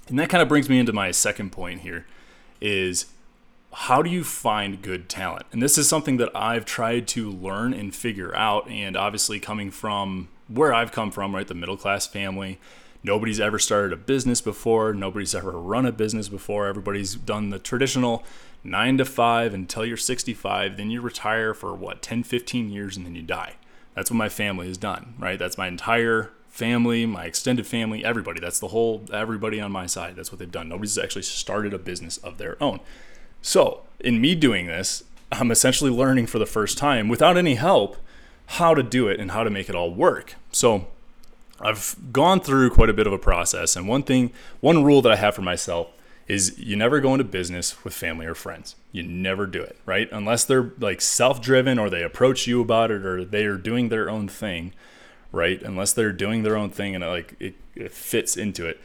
And 0.08 0.18
that 0.18 0.30
kind 0.30 0.42
of 0.42 0.48
brings 0.48 0.70
me 0.70 0.80
into 0.80 0.94
my 0.94 1.12
second 1.12 1.52
point 1.52 1.82
here 1.82 2.06
is 2.62 3.08
how 3.82 4.02
do 4.02 4.10
you 4.10 4.24
find 4.24 4.82
good 4.82 5.08
talent? 5.08 5.46
And 5.52 5.62
this 5.62 5.78
is 5.78 5.88
something 5.88 6.18
that 6.18 6.36
I've 6.36 6.66
tried 6.66 7.08
to 7.10 7.30
learn 7.30 7.76
and 7.76 7.94
figure 7.94 8.36
out. 8.36 8.68
And 8.68 8.98
obviously, 8.98 9.40
coming 9.40 9.70
from 9.70 10.30
where 10.48 10.74
I've 10.74 10.92
come 10.92 11.12
from, 11.12 11.36
right, 11.36 11.48
the 11.48 11.54
middle 11.54 11.78
class 11.78 12.08
family, 12.08 12.60
nobody's 13.04 13.40
ever 13.40 13.60
started 13.60 13.94
a 13.94 13.98
business 13.98 14.42
before, 14.42 14.96
nobody's 14.96 15.36
ever 15.36 15.52
run 15.52 15.86
a 15.86 15.92
business 15.92 16.28
before. 16.28 16.66
Everybody's 16.66 17.14
done 17.14 17.52
the 17.52 17.60
traditional 17.60 18.24
nine 18.64 18.98
to 18.98 19.06
five 19.06 19.54
until 19.54 19.86
you're 19.86 19.96
65, 19.96 20.76
then 20.76 20.90
you 20.90 21.00
retire 21.00 21.54
for 21.54 21.76
what, 21.76 22.02
10, 22.02 22.24
15 22.24 22.72
years, 22.72 22.98
and 22.98 23.06
then 23.06 23.14
you 23.14 23.22
die. 23.22 23.58
That's 23.94 24.10
what 24.10 24.18
my 24.18 24.28
family 24.28 24.68
has 24.70 24.78
done, 24.78 25.14
right? 25.20 25.38
That's 25.38 25.58
my 25.58 25.68
entire 25.68 26.32
family, 26.50 27.06
my 27.06 27.26
extended 27.26 27.68
family, 27.68 28.04
everybody. 28.04 28.40
That's 28.40 28.60
the 28.60 28.70
whole, 28.70 29.06
everybody 29.14 29.62
on 29.62 29.72
my 29.72 29.86
side. 29.86 30.16
That's 30.16 30.32
what 30.32 30.40
they've 30.40 30.52
done. 30.52 30.68
Nobody's 30.68 30.98
actually 30.98 31.22
started 31.22 31.76
a 31.76 31.80
business 31.80 32.18
of 32.18 32.40
their 32.40 32.62
own. 32.62 32.80
So, 33.42 33.82
in 34.00 34.22
me 34.22 34.36
doing 34.36 34.68
this, 34.68 35.04
I'm 35.32 35.52
essentially 35.52 35.92
learning 35.92 36.28
for 36.28 36.40
the 36.40 36.46
first 36.46 36.78
time 36.78 37.08
without 37.10 37.38
any 37.38 37.56
help 37.56 37.98
how 38.52 38.74
to 38.74 38.84
do 38.84 39.08
it 39.08 39.20
and 39.20 39.32
how 39.32 39.44
to 39.44 39.50
make 39.50 39.70
it 39.70 39.76
all 39.76 39.94
work. 39.94 40.36
So, 40.52 40.88
I've 41.60 41.96
gone 42.12 42.40
through 42.40 42.70
quite 42.72 42.90
a 42.90 42.94
bit 42.94 43.08
of 43.08 43.14
a 43.14 43.18
process. 43.18 43.76
And 43.76 43.88
one 43.88 44.04
thing, 44.04 44.32
one 44.60 44.84
rule 44.84 45.02
that 45.02 45.12
I 45.12 45.16
have 45.16 45.36
for 45.36 45.42
myself 45.42 45.90
is 46.28 46.60
you 46.60 46.76
never 46.76 47.00
go 47.00 47.14
into 47.14 47.24
business 47.24 47.84
with 47.84 47.94
family 47.94 48.26
or 48.26 48.36
friends. 48.36 48.76
You 48.92 49.04
never 49.04 49.48
do 49.48 49.62
it, 49.62 49.78
right? 49.86 50.10
Unless 50.12 50.44
they're 50.46 50.74
like 50.80 51.02
self 51.02 51.42
driven 51.42 51.80
or 51.80 51.90
they 51.90 52.04
approach 52.04 52.48
you 52.48 52.62
about 52.62 52.92
it 52.92 53.06
or 53.06 53.24
they 53.24 53.46
are 53.46 53.58
doing 53.58 53.90
their 53.90 54.10
own 54.10 54.28
thing, 54.28 54.74
right? 55.32 55.62
Unless 55.62 55.94
they're 55.94 56.12
doing 56.12 56.44
their 56.44 56.58
own 56.58 56.70
thing 56.70 56.96
and 56.96 57.04
it, 57.04 57.08
like 57.08 57.36
it, 57.40 57.56
it 57.76 57.92
fits 57.92 58.36
into 58.36 58.68
it, 58.68 58.80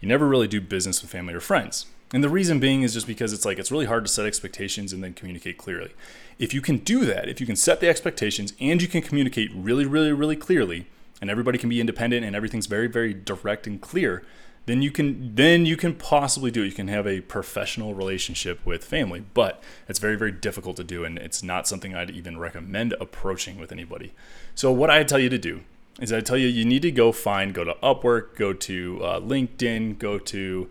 you 0.00 0.08
never 0.08 0.26
really 0.26 0.48
do 0.48 0.60
business 0.60 1.00
with 1.00 1.10
family 1.10 1.34
or 1.34 1.40
friends. 1.40 1.86
And 2.12 2.24
the 2.24 2.28
reason 2.28 2.58
being 2.58 2.82
is 2.82 2.94
just 2.94 3.06
because 3.06 3.32
it's 3.32 3.44
like 3.44 3.58
it's 3.58 3.70
really 3.70 3.86
hard 3.86 4.04
to 4.04 4.10
set 4.10 4.24
expectations 4.24 4.92
and 4.92 5.04
then 5.04 5.12
communicate 5.12 5.58
clearly. 5.58 5.92
If 6.38 6.54
you 6.54 6.60
can 6.60 6.78
do 6.78 7.04
that, 7.04 7.28
if 7.28 7.40
you 7.40 7.46
can 7.46 7.56
set 7.56 7.80
the 7.80 7.88
expectations 7.88 8.54
and 8.60 8.80
you 8.80 8.88
can 8.88 9.02
communicate 9.02 9.50
really, 9.54 9.84
really, 9.84 10.12
really 10.12 10.36
clearly, 10.36 10.86
and 11.20 11.30
everybody 11.30 11.58
can 11.58 11.68
be 11.68 11.80
independent 11.80 12.24
and 12.24 12.34
everything's 12.34 12.66
very, 12.66 12.86
very 12.86 13.12
direct 13.12 13.66
and 13.66 13.80
clear, 13.80 14.24
then 14.64 14.82
you 14.82 14.90
can 14.90 15.34
then 15.34 15.66
you 15.66 15.76
can 15.76 15.94
possibly 15.94 16.50
do 16.50 16.62
it. 16.62 16.66
You 16.66 16.72
can 16.72 16.88
have 16.88 17.06
a 17.06 17.22
professional 17.22 17.94
relationship 17.94 18.64
with 18.64 18.84
family, 18.84 19.24
but 19.34 19.62
it's 19.88 19.98
very, 19.98 20.16
very 20.16 20.32
difficult 20.32 20.76
to 20.76 20.84
do, 20.84 21.04
and 21.04 21.18
it's 21.18 21.42
not 21.42 21.66
something 21.66 21.94
I'd 21.94 22.10
even 22.10 22.38
recommend 22.38 22.94
approaching 23.00 23.58
with 23.58 23.72
anybody. 23.72 24.12
So 24.54 24.70
what 24.70 24.90
I 24.90 25.04
tell 25.04 25.18
you 25.18 25.30
to 25.30 25.38
do 25.38 25.60
is 26.00 26.12
I 26.12 26.20
tell 26.20 26.36
you 26.36 26.48
you 26.48 26.64
need 26.64 26.82
to 26.82 26.90
go 26.90 27.12
find, 27.12 27.54
go 27.54 27.64
to 27.64 27.74
Upwork, 27.82 28.36
go 28.36 28.52
to 28.52 29.00
uh, 29.02 29.20
LinkedIn, 29.20 29.98
go 29.98 30.18
to 30.18 30.68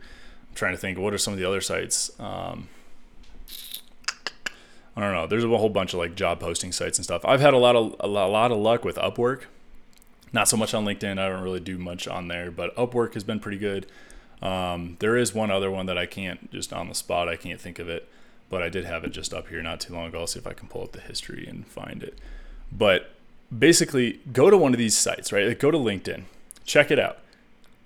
trying 0.57 0.73
to 0.73 0.77
think 0.77 0.97
what 0.97 1.13
are 1.13 1.17
some 1.17 1.33
of 1.33 1.39
the 1.39 1.45
other 1.45 1.61
sites. 1.61 2.11
Um, 2.19 2.67
I 4.95 5.01
don't 5.01 5.13
know. 5.13 5.27
There's 5.27 5.43
a 5.43 5.47
whole 5.47 5.69
bunch 5.69 5.93
of 5.93 5.99
like 5.99 6.15
job 6.15 6.39
posting 6.39 6.71
sites 6.71 6.97
and 6.97 7.05
stuff. 7.05 7.23
I've 7.23 7.39
had 7.39 7.53
a 7.53 7.57
lot 7.57 7.75
of 7.75 7.95
a 7.99 8.07
lot 8.07 8.51
of 8.51 8.57
luck 8.57 8.83
with 8.83 8.97
Upwork. 8.97 9.43
Not 10.33 10.49
so 10.49 10.57
much 10.57 10.73
on 10.73 10.83
LinkedIn. 10.83 11.19
I 11.19 11.29
don't 11.29 11.43
really 11.43 11.59
do 11.59 11.77
much 11.77 12.07
on 12.07 12.27
there, 12.27 12.51
but 12.51 12.75
Upwork 12.75 13.13
has 13.13 13.23
been 13.23 13.39
pretty 13.39 13.59
good. 13.59 13.85
Um, 14.41 14.97
there 14.99 15.15
is 15.15 15.33
one 15.33 15.51
other 15.51 15.71
one 15.71 15.85
that 15.85 15.97
I 15.97 16.05
can't 16.05 16.51
just 16.51 16.73
on 16.73 16.89
the 16.89 16.95
spot. 16.95 17.29
I 17.29 17.35
can't 17.35 17.61
think 17.61 17.79
of 17.79 17.87
it, 17.87 18.09
but 18.49 18.61
I 18.61 18.69
did 18.69 18.85
have 18.85 19.03
it 19.03 19.09
just 19.09 19.33
up 19.33 19.47
here 19.47 19.61
not 19.61 19.79
too 19.79 19.93
long 19.93 20.07
ago. 20.07 20.19
I'll 20.19 20.27
see 20.27 20.39
if 20.39 20.47
I 20.47 20.53
can 20.53 20.67
pull 20.67 20.83
up 20.83 20.91
the 20.91 20.99
history 20.99 21.45
and 21.47 21.65
find 21.65 22.03
it. 22.03 22.17
But 22.71 23.11
basically, 23.57 24.19
go 24.33 24.49
to 24.49 24.57
one 24.57 24.73
of 24.73 24.79
these 24.79 24.97
sites, 24.97 25.31
right? 25.31 25.47
Like 25.47 25.59
go 25.59 25.71
to 25.71 25.77
LinkedIn, 25.77 26.23
check 26.65 26.91
it 26.91 26.99
out 26.99 27.19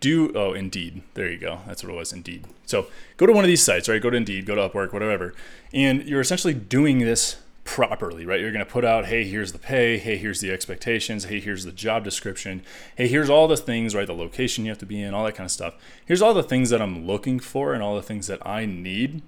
do 0.01 0.33
oh 0.35 0.51
indeed. 0.51 1.01
There 1.13 1.31
you 1.31 1.37
go. 1.37 1.59
That's 1.65 1.83
what 1.83 1.93
it 1.93 1.95
was 1.95 2.11
indeed. 2.11 2.45
So 2.65 2.87
go 3.15 3.25
to 3.25 3.31
one 3.31 3.45
of 3.45 3.47
these 3.47 3.63
sites 3.63 3.87
right? 3.87 4.01
Go 4.01 4.09
to 4.09 4.17
indeed 4.17 4.45
go 4.45 4.55
to 4.55 4.67
upwork 4.67 4.91
whatever. 4.91 5.33
And 5.73 6.03
you're 6.03 6.19
essentially 6.19 6.53
doing 6.53 6.99
this 6.99 7.37
properly 7.63 8.25
right? 8.25 8.41
You're 8.41 8.51
going 8.51 8.65
to 8.65 8.69
put 8.69 8.83
out 8.83 9.05
hey 9.05 9.23
here's 9.23 9.53
the 9.53 9.59
pay 9.59 9.97
hey 9.97 10.17
here's 10.17 10.41
the 10.41 10.51
expectations 10.51 11.25
hey 11.25 11.39
here's 11.39 11.63
the 11.63 11.71
job 11.71 12.03
description 12.03 12.63
hey 12.97 13.07
here's 13.07 13.29
all 13.29 13.47
the 13.47 13.55
things 13.55 13.95
right? 13.95 14.07
The 14.07 14.13
location 14.13 14.65
you 14.65 14.71
have 14.71 14.79
to 14.79 14.85
be 14.85 15.01
in 15.01 15.13
all 15.13 15.23
that 15.23 15.35
kind 15.35 15.45
of 15.45 15.51
stuff. 15.51 15.75
Here's 16.05 16.21
all 16.21 16.33
the 16.33 16.43
things 16.43 16.71
that 16.71 16.81
i'm 16.81 17.07
looking 17.07 17.39
for 17.39 17.73
and 17.73 17.81
all 17.81 17.95
the 17.95 18.01
things 18.01 18.27
that 18.27 18.45
i 18.45 18.65
need 18.65 19.21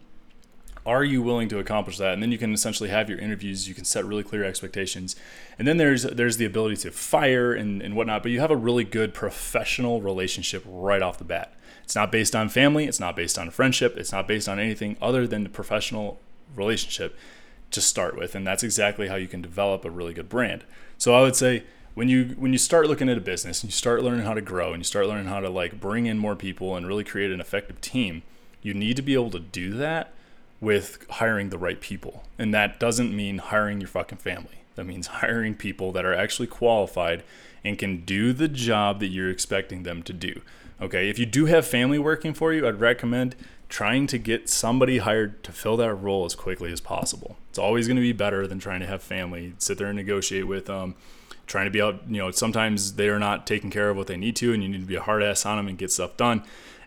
are 0.86 1.04
you 1.04 1.22
willing 1.22 1.48
to 1.50 1.60
accomplish 1.60 1.98
that? 1.98 2.14
And 2.14 2.22
then 2.22 2.32
you 2.32 2.38
can 2.38 2.54
essentially 2.54 2.90
have 2.90 3.10
your 3.10 3.20
interviews. 3.20 3.68
You 3.68 3.76
can 3.76 3.86
set 3.86 4.06
really 4.06 4.24
clear 4.24 4.44
expectations. 4.44 5.16
And 5.58 5.68
then 5.68 5.78
there's 5.78 6.04
there's 6.04 6.38
the 6.38 6.46
ability 6.46 6.78
to 6.78 6.92
fire 6.92 7.54
and, 7.54 7.82
and 7.82 7.96
whatnot 7.96 8.24
but 8.24 8.32
you 8.32 8.40
have 8.40 8.52
a 8.52 8.56
really 8.56 8.84
good 8.84 9.14
professional 9.14 10.02
relationship 10.02 10.64
right 10.66 11.02
off 11.02 11.18
the 11.18 11.24
bat. 11.24 11.56
It's 11.84 11.96
not 11.96 12.12
based 12.12 12.36
on 12.36 12.50
family. 12.50 12.86
It's 12.86 13.00
not 13.00 13.16
based 13.16 13.38
on 13.38 13.50
friendship. 13.50 13.98
It's 13.98 14.12
not 14.12 14.28
based 14.28 14.50
on 14.50 14.60
anything 14.60 14.98
other 15.02 15.28
than 15.28 15.44
the 15.44 15.50
professional 15.50 16.20
relationship 16.56 17.18
to 17.72 17.82
start 17.82 18.18
with. 18.18 18.36
And 18.36 18.46
that's 18.46 18.64
exactly 18.64 19.08
how 19.08 19.16
you 19.16 19.28
can 19.28 19.42
develop 19.42 19.84
a 19.84 19.90
really 19.90 20.14
good 20.14 20.30
brand. 20.30 20.64
So 20.98 21.14
i 21.14 21.22
would 21.22 21.36
say 21.36 21.64
when 21.94 22.10
you 22.10 22.36
when 22.38 22.52
you 22.52 22.58
start 22.60 22.88
looking 22.88 23.10
at 23.10 23.18
a 23.18 23.22
business 23.22 23.62
and 23.62 23.70
you 23.70 23.76
start 23.76 24.04
learning 24.04 24.26
how 24.26 24.34
to 24.34 24.42
grow 24.42 24.74
and 24.74 24.80
you 24.80 24.84
start 24.84 25.08
learning 25.08 25.28
how 25.28 25.40
to 25.40 25.50
like 25.50 25.80
bring 25.80 26.06
in 26.06 26.18
more 26.18 26.36
people 26.36 26.76
and 26.76 26.88
really 26.88 27.04
create 27.04 27.32
an 27.32 27.40
effective 27.40 27.80
team 27.82 28.24
you 28.62 28.74
need 28.74 28.96
to 28.96 29.02
be 29.02 29.14
able 29.14 29.30
to 29.30 29.40
do 29.40 29.74
that 29.74 30.14
with 30.64 31.06
hiring 31.10 31.50
the 31.50 31.58
right 31.58 31.82
people. 31.82 32.24
And 32.40 32.54
that 32.54 32.80
doesn't 32.80 33.16
mean 33.16 33.38
hiring 33.40 33.82
your 33.82 33.90
fucking 33.90 34.20
family. 34.20 34.64
That 34.76 34.86
means 34.86 35.08
hiring 35.22 35.56
people 35.56 35.92
that 35.92 36.06
are 36.06 36.14
actually 36.14 36.48
qualified 36.48 37.24
and 37.64 37.78
can 37.78 38.04
do 38.06 38.34
the 38.34 38.48
job 38.48 39.00
that 39.02 39.08
you're 39.08 39.30
expecting 39.30 39.84
them 39.84 40.02
to 40.04 40.14
do. 40.14 40.42
Okay, 40.82 41.10
if 41.10 41.20
you 41.20 41.26
do 41.26 41.46
have 41.46 41.68
family 41.68 42.00
working 42.00 42.34
for 42.34 42.52
you, 42.52 42.68
I'd 42.68 42.80
recommend 42.80 43.36
trying 43.70 44.08
to 44.08 44.18
get 44.18 44.50
somebody 44.50 45.00
hired 45.00 45.44
to 45.44 45.52
fill 45.52 45.78
that 45.78 45.94
role 45.94 46.26
as 46.26 46.36
quickly 46.36 46.72
as 46.72 46.82
possible. 46.82 47.38
It's 47.50 47.60
always 47.60 47.88
going 47.88 47.96
to 47.96 48.02
be 48.02 48.14
better 48.14 48.48
than 48.48 48.60
trying 48.60 48.82
to 48.82 48.86
have 48.86 49.02
family 49.02 49.54
sit 49.58 49.78
there 49.78 49.88
and 49.88 49.98
negotiate 49.98 50.48
with 50.48 50.66
them, 50.66 50.96
trying 51.48 51.66
to 51.66 51.72
be 51.72 51.82
out. 51.82 52.02
You 52.08 52.18
know, 52.18 52.32
sometimes 52.32 52.94
they 52.94 53.10
are 53.10 53.20
not 53.20 53.48
taking 53.48 53.70
care 53.70 53.90
of 53.90 53.98
what 53.98 54.08
they 54.08 54.18
need 54.18 54.36
to, 54.38 54.54
and 54.54 54.62
you 54.62 54.70
need 54.70 54.82
to 54.82 54.88
be 54.88 54.96
a 54.96 55.02
hard 55.02 55.24
ass 55.24 55.46
on 55.46 55.58
them 55.58 55.68
and 55.68 55.78
get 55.78 55.92
stuff 55.92 56.18
done 56.18 56.44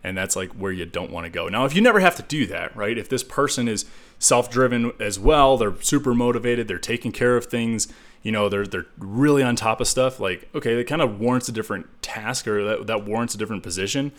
and 0.07 0.17
that's 0.17 0.37
like 0.37 0.53
where 0.53 0.71
you 0.71 0.87
don't 0.87 1.11
want 1.11 1.25
to 1.25 1.31
go. 1.31 1.49
Now, 1.49 1.65
if 1.65 1.75
you 1.75 1.83
never 1.83 1.99
have 1.99 2.15
to 2.15 2.23
do 2.23 2.47
that, 2.47 2.75
right? 2.77 2.97
If 2.97 3.09
this 3.09 3.25
person 3.25 3.67
is 3.67 3.85
self-driven 4.21 4.93
as 5.01 5.19
well, 5.19 5.57
they're 5.57 5.75
super 5.83 6.15
motivated, 6.15 6.69
they're 6.69 6.79
taking 6.79 7.11
care 7.11 7.37
of 7.37 7.47
things, 7.47 7.89
you 8.23 8.31
know, 8.31 8.49
they're 8.49 8.67
they're 8.67 8.87
really 8.99 9.43
on 9.43 9.57
top 9.57 9.81
of 9.81 9.89
stuff. 9.89 10.21
Like, 10.21 10.49
okay, 10.55 10.81
it 10.81 10.85
kind 10.85 11.03
of 11.03 11.19
warrants 11.19 11.49
a 11.49 11.53
different 11.53 11.87
task 12.03 12.47
or 12.47 12.63
that, 12.63 12.87
that 12.87 13.05
warrants 13.05 13.35
a 13.35 13.39
different 13.39 13.65
position, 13.65 14.13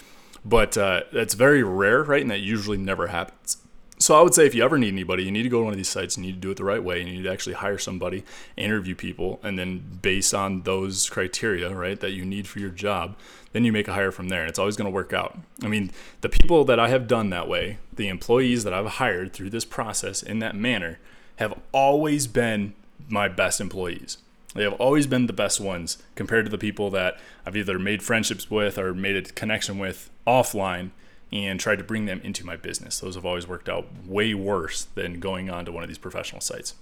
but 0.43 0.77
uh, 0.77 1.03
that's 1.13 1.35
very 1.35 1.63
rare, 1.63 2.03
right? 2.03 2.21
And 2.21 2.31
that 2.31 2.41
usually 2.41 2.77
never 2.77 3.07
happens. 3.07 3.57
So 3.99 4.15
I 4.15 4.21
would 4.21 4.35
say 4.35 4.45
if 4.45 4.53
you 4.53 4.63
ever 4.63 4.77
need 4.77 4.89
anybody, 4.89 5.23
you 5.23 5.31
need 5.31 5.43
to 5.43 5.49
go 5.49 5.59
to 5.59 5.63
one 5.65 5.73
of 5.73 5.77
these 5.77 5.89
sites 5.89 6.17
you 6.17 6.23
need 6.23 6.33
to 6.33 6.39
do 6.39 6.51
it 6.51 6.57
the 6.57 6.63
right 6.63 6.83
way. 6.83 6.99
You 6.99 7.05
need 7.05 7.23
to 7.23 7.31
actually 7.31 7.55
hire 7.55 7.79
somebody, 7.79 8.23
interview 8.55 8.93
people, 8.93 9.39
and 9.41 9.57
then 9.57 9.99
based 10.01 10.35
on 10.35 10.61
those 10.61 11.09
criteria, 11.09 11.73
right, 11.73 11.99
that 11.99 12.11
you 12.11 12.23
need 12.23 12.47
for 12.47 12.59
your 12.59 12.69
job, 12.69 13.15
then 13.53 13.65
you 13.65 13.71
make 13.71 13.87
a 13.87 13.93
hire 13.93 14.11
from 14.11 14.29
there. 14.29 14.41
And 14.41 14.49
it's 14.49 14.59
always 14.59 14.77
going 14.77 14.85
to 14.85 14.93
work 14.93 15.13
out. 15.13 15.39
I 15.63 15.67
mean, 15.67 15.89
the 16.21 16.29
people 16.29 16.63
that 16.65 16.79
I 16.79 16.89
have 16.89 17.07
done 17.07 17.31
that 17.31 17.47
way, 17.47 17.79
the 17.91 18.07
employees 18.07 18.63
that 18.65 18.73
I've 18.73 18.85
hired 18.85 19.33
through 19.33 19.49
this 19.49 19.65
process 19.65 20.21
in 20.21 20.39
that 20.39 20.55
manner, 20.55 20.99
have 21.37 21.59
always 21.71 22.27
been 22.27 22.73
my 23.09 23.27
best 23.27 23.59
employees. 23.59 24.19
They 24.53 24.63
have 24.63 24.73
always 24.73 25.07
been 25.07 25.27
the 25.27 25.33
best 25.33 25.59
ones 25.59 25.97
compared 26.15 26.45
to 26.45 26.51
the 26.51 26.57
people 26.57 26.91
that 26.91 27.19
I've 27.45 27.57
either 27.57 27.79
made 27.79 28.03
friendships 28.03 28.49
with 28.49 28.77
or 28.77 28.93
made 28.93 29.15
a 29.15 29.21
connection 29.23 29.79
with 29.79 30.09
offline 30.25 30.91
and 31.31 31.59
tried 31.59 31.77
to 31.77 31.83
bring 31.83 32.05
them 32.05 32.21
into 32.23 32.45
my 32.45 32.55
business. 32.55 32.99
Those 32.99 33.15
have 33.15 33.25
always 33.25 33.47
worked 33.47 33.69
out 33.69 33.87
way 34.05 34.33
worse 34.33 34.87
than 34.95 35.19
going 35.19 35.49
on 35.49 35.65
to 35.65 35.71
one 35.71 35.83
of 35.83 35.89
these 35.89 35.97
professional 35.97 36.41
sites. 36.41 36.75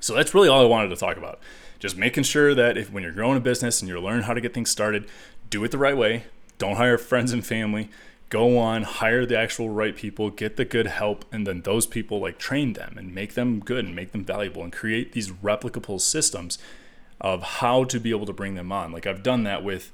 So 0.00 0.14
that's 0.14 0.34
really 0.34 0.48
all 0.48 0.62
I 0.62 0.66
wanted 0.68 0.88
to 0.88 0.96
talk 0.96 1.16
about. 1.16 1.38
Just 1.78 1.96
making 1.96 2.24
sure 2.24 2.54
that 2.54 2.76
if 2.76 2.92
when 2.92 3.02
you're 3.02 3.12
growing 3.12 3.36
a 3.36 3.40
business 3.40 3.80
and 3.80 3.88
you're 3.88 4.00
learning 4.00 4.22
how 4.22 4.34
to 4.34 4.40
get 4.40 4.54
things 4.54 4.70
started, 4.70 5.08
do 5.48 5.62
it 5.64 5.70
the 5.70 5.78
right 5.78 5.96
way. 5.96 6.24
Don't 6.58 6.76
hire 6.76 6.98
friends 6.98 7.32
and 7.32 7.44
family. 7.44 7.90
Go 8.28 8.58
on, 8.58 8.84
hire 8.84 9.26
the 9.26 9.36
actual 9.36 9.70
right 9.70 9.96
people, 9.96 10.30
get 10.30 10.56
the 10.56 10.64
good 10.64 10.86
help, 10.86 11.24
and 11.32 11.46
then 11.46 11.62
those 11.62 11.86
people 11.86 12.20
like 12.20 12.38
train 12.38 12.74
them 12.74 12.94
and 12.96 13.14
make 13.14 13.34
them 13.34 13.58
good 13.58 13.84
and 13.84 13.96
make 13.96 14.12
them 14.12 14.24
valuable 14.24 14.62
and 14.62 14.72
create 14.72 15.12
these 15.12 15.30
replicable 15.30 16.00
systems 16.00 16.58
of 17.20 17.42
how 17.42 17.84
to 17.84 17.98
be 17.98 18.10
able 18.10 18.26
to 18.26 18.32
bring 18.32 18.54
them 18.54 18.70
on. 18.70 18.92
Like 18.92 19.06
I've 19.06 19.22
done 19.22 19.42
that 19.44 19.64
with 19.64 19.90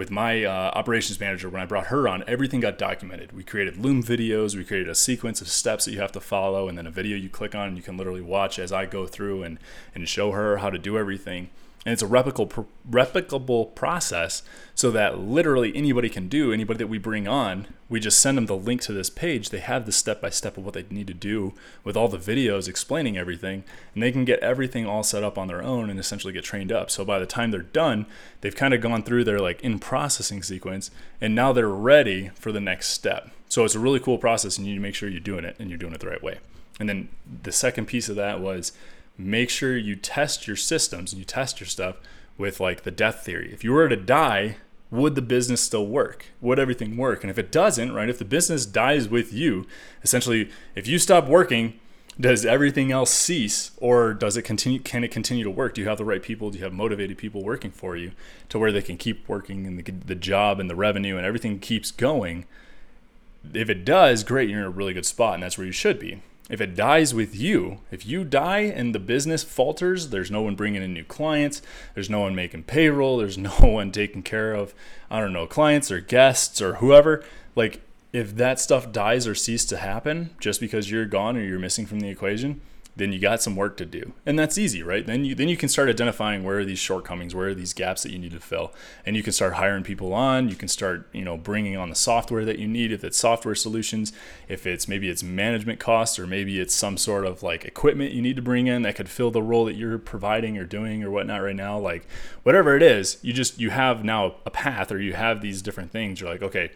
with 0.00 0.10
my 0.10 0.44
uh, 0.44 0.70
operations 0.72 1.20
manager 1.20 1.50
when 1.50 1.60
I 1.60 1.66
brought 1.66 1.88
her 1.88 2.08
on, 2.08 2.24
everything 2.26 2.60
got 2.60 2.78
documented. 2.78 3.32
We 3.32 3.44
created 3.44 3.76
Loom 3.76 4.02
videos, 4.02 4.56
we 4.56 4.64
created 4.64 4.88
a 4.88 4.94
sequence 4.94 5.42
of 5.42 5.48
steps 5.48 5.84
that 5.84 5.92
you 5.92 6.00
have 6.00 6.12
to 6.12 6.20
follow, 6.20 6.70
and 6.70 6.78
then 6.78 6.86
a 6.86 6.90
video 6.90 7.18
you 7.18 7.28
click 7.28 7.54
on 7.54 7.68
and 7.68 7.76
you 7.76 7.82
can 7.82 7.98
literally 7.98 8.22
watch 8.22 8.58
as 8.58 8.72
I 8.72 8.86
go 8.86 9.06
through 9.06 9.42
and, 9.42 9.58
and 9.94 10.08
show 10.08 10.32
her 10.32 10.56
how 10.56 10.70
to 10.70 10.78
do 10.78 10.96
everything 10.96 11.50
and 11.84 11.92
it's 11.92 12.02
a 12.02 12.06
replicable 12.06 12.66
replicable 12.88 13.74
process 13.74 14.42
so 14.74 14.90
that 14.90 15.18
literally 15.18 15.74
anybody 15.74 16.08
can 16.08 16.28
do 16.28 16.52
anybody 16.52 16.78
that 16.78 16.88
we 16.88 16.98
bring 16.98 17.26
on 17.26 17.66
we 17.90 17.98
just 17.98 18.20
send 18.20 18.38
them 18.38 18.46
the 18.46 18.56
link 18.56 18.80
to 18.82 18.92
this 18.92 19.10
page. 19.10 19.50
They 19.50 19.58
have 19.58 19.84
the 19.84 19.92
step 19.92 20.20
by 20.20 20.30
step 20.30 20.56
of 20.56 20.64
what 20.64 20.74
they 20.74 20.84
need 20.90 21.08
to 21.08 21.14
do 21.14 21.54
with 21.82 21.96
all 21.96 22.06
the 22.06 22.18
videos 22.18 22.68
explaining 22.68 23.18
everything. 23.18 23.64
And 23.92 24.02
they 24.02 24.12
can 24.12 24.24
get 24.24 24.38
everything 24.38 24.86
all 24.86 25.02
set 25.02 25.24
up 25.24 25.36
on 25.36 25.48
their 25.48 25.60
own 25.60 25.90
and 25.90 25.98
essentially 25.98 26.32
get 26.32 26.44
trained 26.44 26.70
up. 26.70 26.88
So 26.88 27.04
by 27.04 27.18
the 27.18 27.26
time 27.26 27.50
they're 27.50 27.60
done 27.62 28.06
they've 28.40 28.54
kind 28.54 28.72
of 28.72 28.80
gone 28.80 29.02
through 29.02 29.24
their 29.24 29.40
like 29.40 29.60
in 29.60 29.80
processing 29.80 30.42
sequence 30.42 30.92
and 31.20 31.34
now 31.34 31.52
they're 31.52 31.68
ready 31.68 32.30
for 32.36 32.52
the 32.52 32.60
next 32.60 32.90
step. 32.90 33.30
So 33.48 33.64
it's 33.64 33.74
a 33.74 33.80
really 33.80 33.98
cool 33.98 34.16
process 34.16 34.56
and 34.56 34.66
you 34.66 34.74
need 34.74 34.78
to 34.78 34.82
make 34.82 34.94
sure 34.94 35.08
you're 35.08 35.20
doing 35.20 35.44
it 35.44 35.56
and 35.58 35.68
you're 35.68 35.78
doing 35.78 35.92
it 35.92 36.00
the 36.00 36.08
right 36.08 36.22
way. 36.22 36.38
And 36.78 36.88
then 36.88 37.08
the 37.42 37.52
second 37.52 37.86
piece 37.86 38.08
of 38.08 38.14
that 38.16 38.40
was 38.40 38.72
make 39.26 39.50
sure 39.50 39.76
you 39.76 39.96
test 39.96 40.46
your 40.46 40.56
systems 40.56 41.12
and 41.12 41.18
you 41.18 41.24
test 41.24 41.60
your 41.60 41.66
stuff 41.66 41.96
with 42.38 42.60
like 42.60 42.82
the 42.82 42.90
death 42.90 43.24
theory. 43.24 43.52
If 43.52 43.64
you 43.64 43.72
were 43.72 43.88
to 43.88 43.96
die, 43.96 44.56
would 44.90 45.14
the 45.14 45.22
business 45.22 45.60
still 45.60 45.86
work? 45.86 46.26
Would 46.40 46.58
everything 46.58 46.96
work? 46.96 47.22
And 47.22 47.30
if 47.30 47.38
it 47.38 47.52
doesn't, 47.52 47.92
right, 47.92 48.08
if 48.08 48.18
the 48.18 48.24
business 48.24 48.66
dies 48.66 49.08
with 49.08 49.32
you, 49.32 49.66
essentially, 50.02 50.50
if 50.74 50.88
you 50.88 50.98
stop 50.98 51.28
working, 51.28 51.78
does 52.18 52.44
everything 52.44 52.90
else 52.90 53.10
cease 53.10 53.70
or 53.78 54.12
does 54.12 54.36
it 54.36 54.42
continue 54.42 54.78
can 54.78 55.04
it 55.04 55.10
continue 55.10 55.44
to 55.44 55.50
work 55.50 55.74
do 55.74 55.80
you 55.80 55.88
have 55.88 55.96
the 55.96 56.04
right 56.04 56.22
people 56.22 56.50
do 56.50 56.58
you 56.58 56.64
have 56.64 56.72
motivated 56.72 57.16
people 57.16 57.42
working 57.42 57.70
for 57.70 57.96
you 57.96 58.10
to 58.48 58.58
where 58.58 58.72
they 58.72 58.82
can 58.82 58.98
keep 58.98 59.26
working 59.28 59.66
and 59.66 59.78
the, 59.78 59.90
the 59.92 60.14
job 60.14 60.60
and 60.60 60.68
the 60.68 60.74
revenue 60.74 61.16
and 61.16 61.24
everything 61.24 61.58
keeps 61.58 61.90
going 61.90 62.44
if 63.54 63.70
it 63.70 63.84
does 63.84 64.22
great 64.22 64.50
you're 64.50 64.60
in 64.60 64.66
a 64.66 64.70
really 64.70 64.92
good 64.92 65.06
spot 65.06 65.34
and 65.34 65.42
that's 65.42 65.56
where 65.56 65.66
you 65.66 65.72
should 65.72 65.98
be 65.98 66.20
if 66.50 66.60
it 66.60 66.74
dies 66.74 67.14
with 67.14 67.34
you, 67.34 67.78
if 67.90 68.04
you 68.04 68.24
die 68.24 68.60
and 68.60 68.94
the 68.94 68.98
business 68.98 69.44
falters, 69.44 70.08
there's 70.08 70.30
no 70.30 70.42
one 70.42 70.56
bringing 70.56 70.82
in 70.82 70.92
new 70.92 71.04
clients, 71.04 71.62
there's 71.94 72.10
no 72.10 72.20
one 72.20 72.34
making 72.34 72.64
payroll, 72.64 73.18
there's 73.18 73.38
no 73.38 73.50
one 73.60 73.92
taking 73.92 74.22
care 74.22 74.52
of, 74.52 74.74
I 75.10 75.20
don't 75.20 75.32
know, 75.32 75.46
clients 75.46 75.90
or 75.90 76.00
guests 76.00 76.60
or 76.60 76.74
whoever. 76.74 77.24
Like, 77.54 77.80
if 78.12 78.34
that 78.36 78.58
stuff 78.58 78.90
dies 78.90 79.28
or 79.28 79.36
ceases 79.36 79.68
to 79.68 79.76
happen 79.76 80.30
just 80.40 80.60
because 80.60 80.90
you're 80.90 81.06
gone 81.06 81.36
or 81.36 81.42
you're 81.42 81.60
missing 81.60 81.86
from 81.86 82.00
the 82.00 82.08
equation, 82.08 82.60
then 83.00 83.12
you 83.12 83.18
got 83.18 83.42
some 83.42 83.56
work 83.56 83.76
to 83.78 83.86
do. 83.86 84.12
And 84.26 84.38
that's 84.38 84.58
easy 84.58 84.82
right? 84.82 85.06
Then 85.06 85.24
you 85.24 85.34
then 85.34 85.48
you 85.48 85.56
can 85.56 85.68
start 85.68 85.88
identifying 85.88 86.44
where 86.44 86.58
are 86.58 86.64
these 86.64 86.78
shortcomings 86.78 87.34
where 87.34 87.48
are 87.48 87.54
these 87.54 87.72
gaps 87.72 88.02
that 88.02 88.12
you 88.12 88.18
need 88.18 88.32
to 88.32 88.40
fill. 88.40 88.72
And 89.06 89.16
you 89.16 89.22
can 89.22 89.32
start 89.32 89.54
hiring 89.54 89.82
people 89.82 90.12
on. 90.12 90.48
You 90.48 90.56
can 90.56 90.68
start 90.68 91.08
you 91.12 91.24
know 91.24 91.36
bringing 91.36 91.76
on 91.76 91.88
the 91.88 91.94
software 91.94 92.44
that 92.44 92.58
you 92.58 92.68
need. 92.68 92.92
If 92.92 93.04
it's 93.04 93.18
software 93.18 93.54
solutions 93.54 94.12
if 94.48 94.66
it's 94.66 94.88
maybe 94.88 95.08
it's 95.08 95.22
management 95.22 95.78
costs 95.78 96.18
or 96.18 96.26
maybe 96.26 96.60
it's 96.60 96.74
some 96.74 96.96
sort 96.96 97.24
of 97.24 97.42
like 97.42 97.64
equipment 97.64 98.12
you 98.12 98.22
need 98.22 98.36
to 98.36 98.42
bring 98.42 98.66
in 98.66 98.82
that 98.82 98.96
could 98.96 99.08
fill 99.08 99.30
the 99.30 99.42
role 99.42 99.64
that 99.64 99.76
you're 99.76 99.98
providing 99.98 100.58
or 100.58 100.64
doing 100.64 101.02
or 101.02 101.10
whatnot 101.10 101.42
right 101.42 101.56
now 101.56 101.78
like 101.78 102.06
whatever 102.42 102.76
it 102.76 102.82
is 102.82 103.18
you 103.22 103.32
just 103.32 103.58
you 103.58 103.70
have 103.70 104.04
now 104.04 104.34
a 104.44 104.50
path 104.50 104.90
or 104.90 105.00
you 105.00 105.12
have 105.12 105.40
these 105.40 105.62
different 105.62 105.90
things. 105.90 106.20
You're 106.20 106.30
like 106.30 106.42
okay 106.42 106.70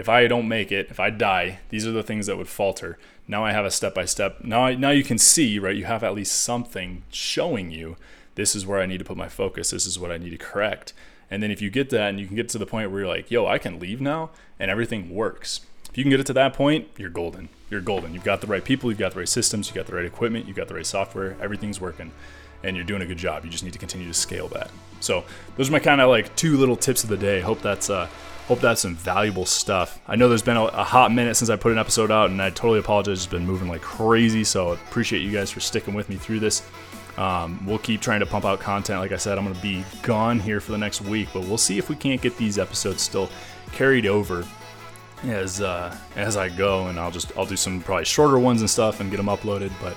if 0.00 0.08
I 0.08 0.26
don't 0.26 0.48
make 0.48 0.72
it, 0.72 0.88
if 0.90 0.98
I 0.98 1.10
die, 1.10 1.60
these 1.68 1.86
are 1.86 1.92
the 1.92 2.02
things 2.02 2.26
that 2.26 2.38
would 2.38 2.48
falter. 2.48 2.98
Now 3.28 3.44
I 3.44 3.52
have 3.52 3.66
a 3.66 3.70
step 3.70 3.94
by 3.94 4.06
step. 4.06 4.42
Now 4.42 4.64
I, 4.64 4.74
now 4.74 4.90
you 4.90 5.04
can 5.04 5.18
see, 5.18 5.58
right? 5.58 5.76
You 5.76 5.84
have 5.84 6.02
at 6.02 6.14
least 6.14 6.40
something 6.40 7.02
showing 7.10 7.70
you 7.70 7.96
this 8.34 8.56
is 8.56 8.66
where 8.66 8.80
I 8.80 8.86
need 8.86 8.98
to 8.98 9.04
put 9.04 9.18
my 9.18 9.28
focus. 9.28 9.70
This 9.70 9.86
is 9.86 9.98
what 9.98 10.10
I 10.10 10.16
need 10.16 10.30
to 10.30 10.38
correct. 10.38 10.94
And 11.30 11.42
then 11.42 11.50
if 11.50 11.60
you 11.60 11.68
get 11.68 11.90
that 11.90 12.08
and 12.08 12.18
you 12.18 12.26
can 12.26 12.34
get 12.34 12.48
to 12.48 12.58
the 12.58 12.64
point 12.64 12.90
where 12.90 13.00
you're 13.00 13.08
like, 13.08 13.30
yo, 13.30 13.46
I 13.46 13.58
can 13.58 13.78
leave 13.78 14.00
now 14.00 14.30
and 14.58 14.70
everything 14.70 15.14
works. 15.14 15.60
If 15.90 15.98
you 15.98 16.04
can 16.04 16.10
get 16.10 16.20
it 16.20 16.26
to 16.26 16.32
that 16.32 16.54
point, 16.54 16.88
you're 16.96 17.10
golden. 17.10 17.50
You're 17.68 17.82
golden. 17.82 18.14
You've 18.14 18.24
got 18.24 18.40
the 18.40 18.46
right 18.46 18.64
people, 18.64 18.90
you've 18.90 18.98
got 18.98 19.12
the 19.12 19.18
right 19.18 19.28
systems, 19.28 19.68
you've 19.68 19.76
got 19.76 19.86
the 19.86 19.94
right 19.94 20.06
equipment, 20.06 20.46
you've 20.46 20.56
got 20.56 20.68
the 20.68 20.74
right 20.74 20.86
software, 20.86 21.36
everything's 21.42 21.80
working 21.80 22.10
and 22.62 22.76
you're 22.76 22.84
doing 22.84 23.02
a 23.02 23.06
good 23.06 23.18
job. 23.18 23.44
You 23.44 23.50
just 23.50 23.64
need 23.64 23.72
to 23.72 23.78
continue 23.78 24.06
to 24.06 24.14
scale 24.14 24.48
that. 24.48 24.70
So 25.00 25.24
those 25.56 25.68
are 25.68 25.72
my 25.72 25.78
kind 25.78 26.00
of 26.00 26.10
like 26.10 26.34
two 26.36 26.56
little 26.56 26.76
tips 26.76 27.02
of 27.04 27.10
the 27.10 27.16
day. 27.16 27.40
Hope 27.40 27.62
that's 27.62 27.90
uh, 27.90 28.08
Hope 28.50 28.58
that's 28.58 28.80
some 28.80 28.96
valuable 28.96 29.46
stuff. 29.46 30.00
I 30.08 30.16
know 30.16 30.28
there's 30.28 30.42
been 30.42 30.56
a, 30.56 30.64
a, 30.64 30.82
hot 30.82 31.12
minute 31.12 31.36
since 31.36 31.50
I 31.50 31.54
put 31.54 31.70
an 31.70 31.78
episode 31.78 32.10
out, 32.10 32.30
and 32.30 32.42
I 32.42 32.50
totally 32.50 32.80
apologize. 32.80 33.18
It's 33.18 33.26
been 33.28 33.46
moving 33.46 33.68
like 33.68 33.80
crazy, 33.80 34.42
so 34.42 34.72
appreciate 34.72 35.20
you 35.20 35.30
guys 35.30 35.52
for 35.52 35.60
sticking 35.60 35.94
with 35.94 36.08
me 36.08 36.16
through 36.16 36.40
this. 36.40 36.68
Um, 37.16 37.64
we'll 37.64 37.78
keep 37.78 38.00
trying 38.00 38.18
to 38.18 38.26
pump 38.26 38.44
out 38.44 38.58
content. 38.58 38.98
Like 38.98 39.12
I 39.12 39.18
said, 39.18 39.38
I'm 39.38 39.44
going 39.44 39.54
to 39.54 39.62
be 39.62 39.84
gone 40.02 40.40
here 40.40 40.58
for 40.58 40.72
the 40.72 40.78
next 40.78 41.00
week, 41.00 41.28
but 41.32 41.44
we'll 41.44 41.58
see 41.58 41.78
if 41.78 41.88
we 41.88 41.94
can't 41.94 42.20
get 42.20 42.36
these 42.38 42.58
episodes 42.58 43.02
still 43.02 43.30
carried 43.70 44.04
over 44.04 44.44
as 45.22 45.60
uh, 45.60 45.96
as 46.16 46.36
I 46.36 46.48
go, 46.48 46.88
and 46.88 46.98
I'll 46.98 47.12
just 47.12 47.30
I'll 47.38 47.46
do 47.46 47.56
some 47.56 47.80
probably 47.80 48.04
shorter 48.04 48.40
ones 48.40 48.62
and 48.62 48.68
stuff 48.68 48.98
and 48.98 49.12
get 49.12 49.18
them 49.18 49.26
uploaded, 49.26 49.70
but 49.80 49.96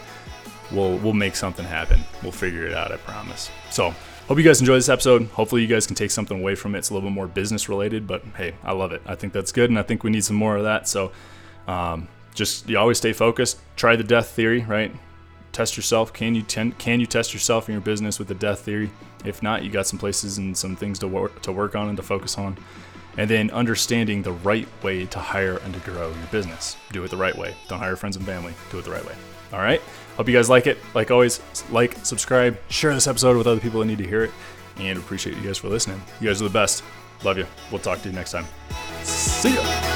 we'll 0.72 0.98
we'll 0.98 1.14
make 1.14 1.36
something 1.36 1.66
happen. 1.66 2.02
We'll 2.22 2.32
figure 2.32 2.66
it 2.66 2.74
out, 2.74 2.92
I 2.92 2.98
promise. 2.98 3.50
So 3.70 3.94
Hope 4.28 4.38
you 4.38 4.44
guys 4.46 4.62
enjoy 4.62 4.76
this 4.76 4.88
episode. 4.88 5.26
Hopefully, 5.28 5.62
you 5.64 5.68
guys 5.68 5.86
can 5.86 5.98
take 5.98 6.10
something 6.10 6.40
away 6.40 6.56
from 6.56 6.76
it. 6.76 6.78
It's 6.78 6.90
a 6.90 6.94
little 6.94 7.10
bit 7.10 7.14
more 7.14 7.28
business 7.28 7.68
related, 7.68 8.08
but 8.08 8.24
hey, 8.38 8.56
I 8.64 8.72
love 8.72 8.94
it. 8.94 9.02
I 9.06 9.16
think 9.16 9.34
that's 9.34 9.52
good, 9.52 9.70
and 9.70 9.78
I 9.78 9.84
think 9.84 10.06
we 10.06 10.12
need 10.12 10.24
some 10.24 10.38
more 10.38 10.56
of 10.56 10.64
that. 10.64 10.88
So, 10.88 11.12
um, 11.68 12.08
just 12.34 12.70
you 12.70 12.78
always 12.78 12.98
stay 12.98 13.12
focused. 13.12 13.60
Try 13.76 13.98
the 13.98 14.04
death 14.04 14.30
theory, 14.30 14.62
right? 14.62 14.96
Test 15.52 15.76
yourself. 15.76 16.14
Can 16.14 16.36
you 16.36 16.42
ten, 16.42 16.72
can 16.72 17.02
you 17.02 17.06
test 17.06 17.34
yourself 17.34 17.68
in 17.68 17.74
your 17.74 17.82
business 17.82 18.18
with 18.18 18.30
the 18.30 18.36
death 18.36 18.62
theory? 18.62 18.90
If 19.26 19.44
not, 19.44 19.62
you 19.62 19.70
got 19.70 19.88
some 19.88 20.00
places 20.00 20.38
and 20.38 20.58
some 20.58 20.78
things 20.78 21.00
to 21.00 21.08
work 21.10 21.42
to 21.42 21.52
work 21.52 21.76
on 21.76 21.90
and 21.90 21.98
to 21.98 22.04
focus 22.04 22.38
on. 22.38 22.58
And 23.18 23.30
then 23.30 23.52
understanding 23.52 24.22
the 24.22 24.32
right 24.32 24.68
way 24.82 25.06
to 25.06 25.20
hire 25.20 25.58
and 25.58 25.74
to 25.74 25.80
grow 25.82 26.08
your 26.08 26.28
business. 26.32 26.78
Do 26.94 27.04
it 27.04 27.12
the 27.12 27.18
right 27.18 27.38
way. 27.38 27.56
Don't 27.68 27.80
hire 27.80 27.98
friends 27.98 28.16
and 28.16 28.26
family. 28.26 28.54
Do 28.72 28.80
it 28.80 28.86
the 28.86 28.92
right 28.92 29.06
way. 29.06 29.16
All 29.54 29.60
right. 29.60 29.82
Hope 30.18 30.28
you 30.28 30.36
guys 30.36 30.50
like 30.50 30.68
it. 30.68 30.78
Like 30.94 31.12
always, 31.12 31.40
like, 31.72 31.96
subscribe, 32.06 32.58
share 32.70 32.94
this 32.94 33.08
episode 33.08 33.38
with 33.38 33.48
other 33.48 33.62
people 33.62 33.80
that 33.80 33.86
need 33.86 34.00
to 34.00 34.08
hear 34.08 34.24
it, 34.24 34.32
and 34.78 34.98
appreciate 34.98 35.38
you 35.38 35.44
guys 35.44 35.60
for 35.60 35.70
listening. 35.70 36.02
You 36.20 36.28
guys 36.28 36.42
are 36.42 36.46
the 36.46 36.50
best. 36.50 36.84
Love 37.24 37.38
you. 37.38 37.46
We'll 37.72 37.80
talk 37.80 38.02
to 38.02 38.10
you 38.10 38.16
next 38.16 38.32
time. 38.32 38.46
See 39.04 39.54
ya. 39.54 39.93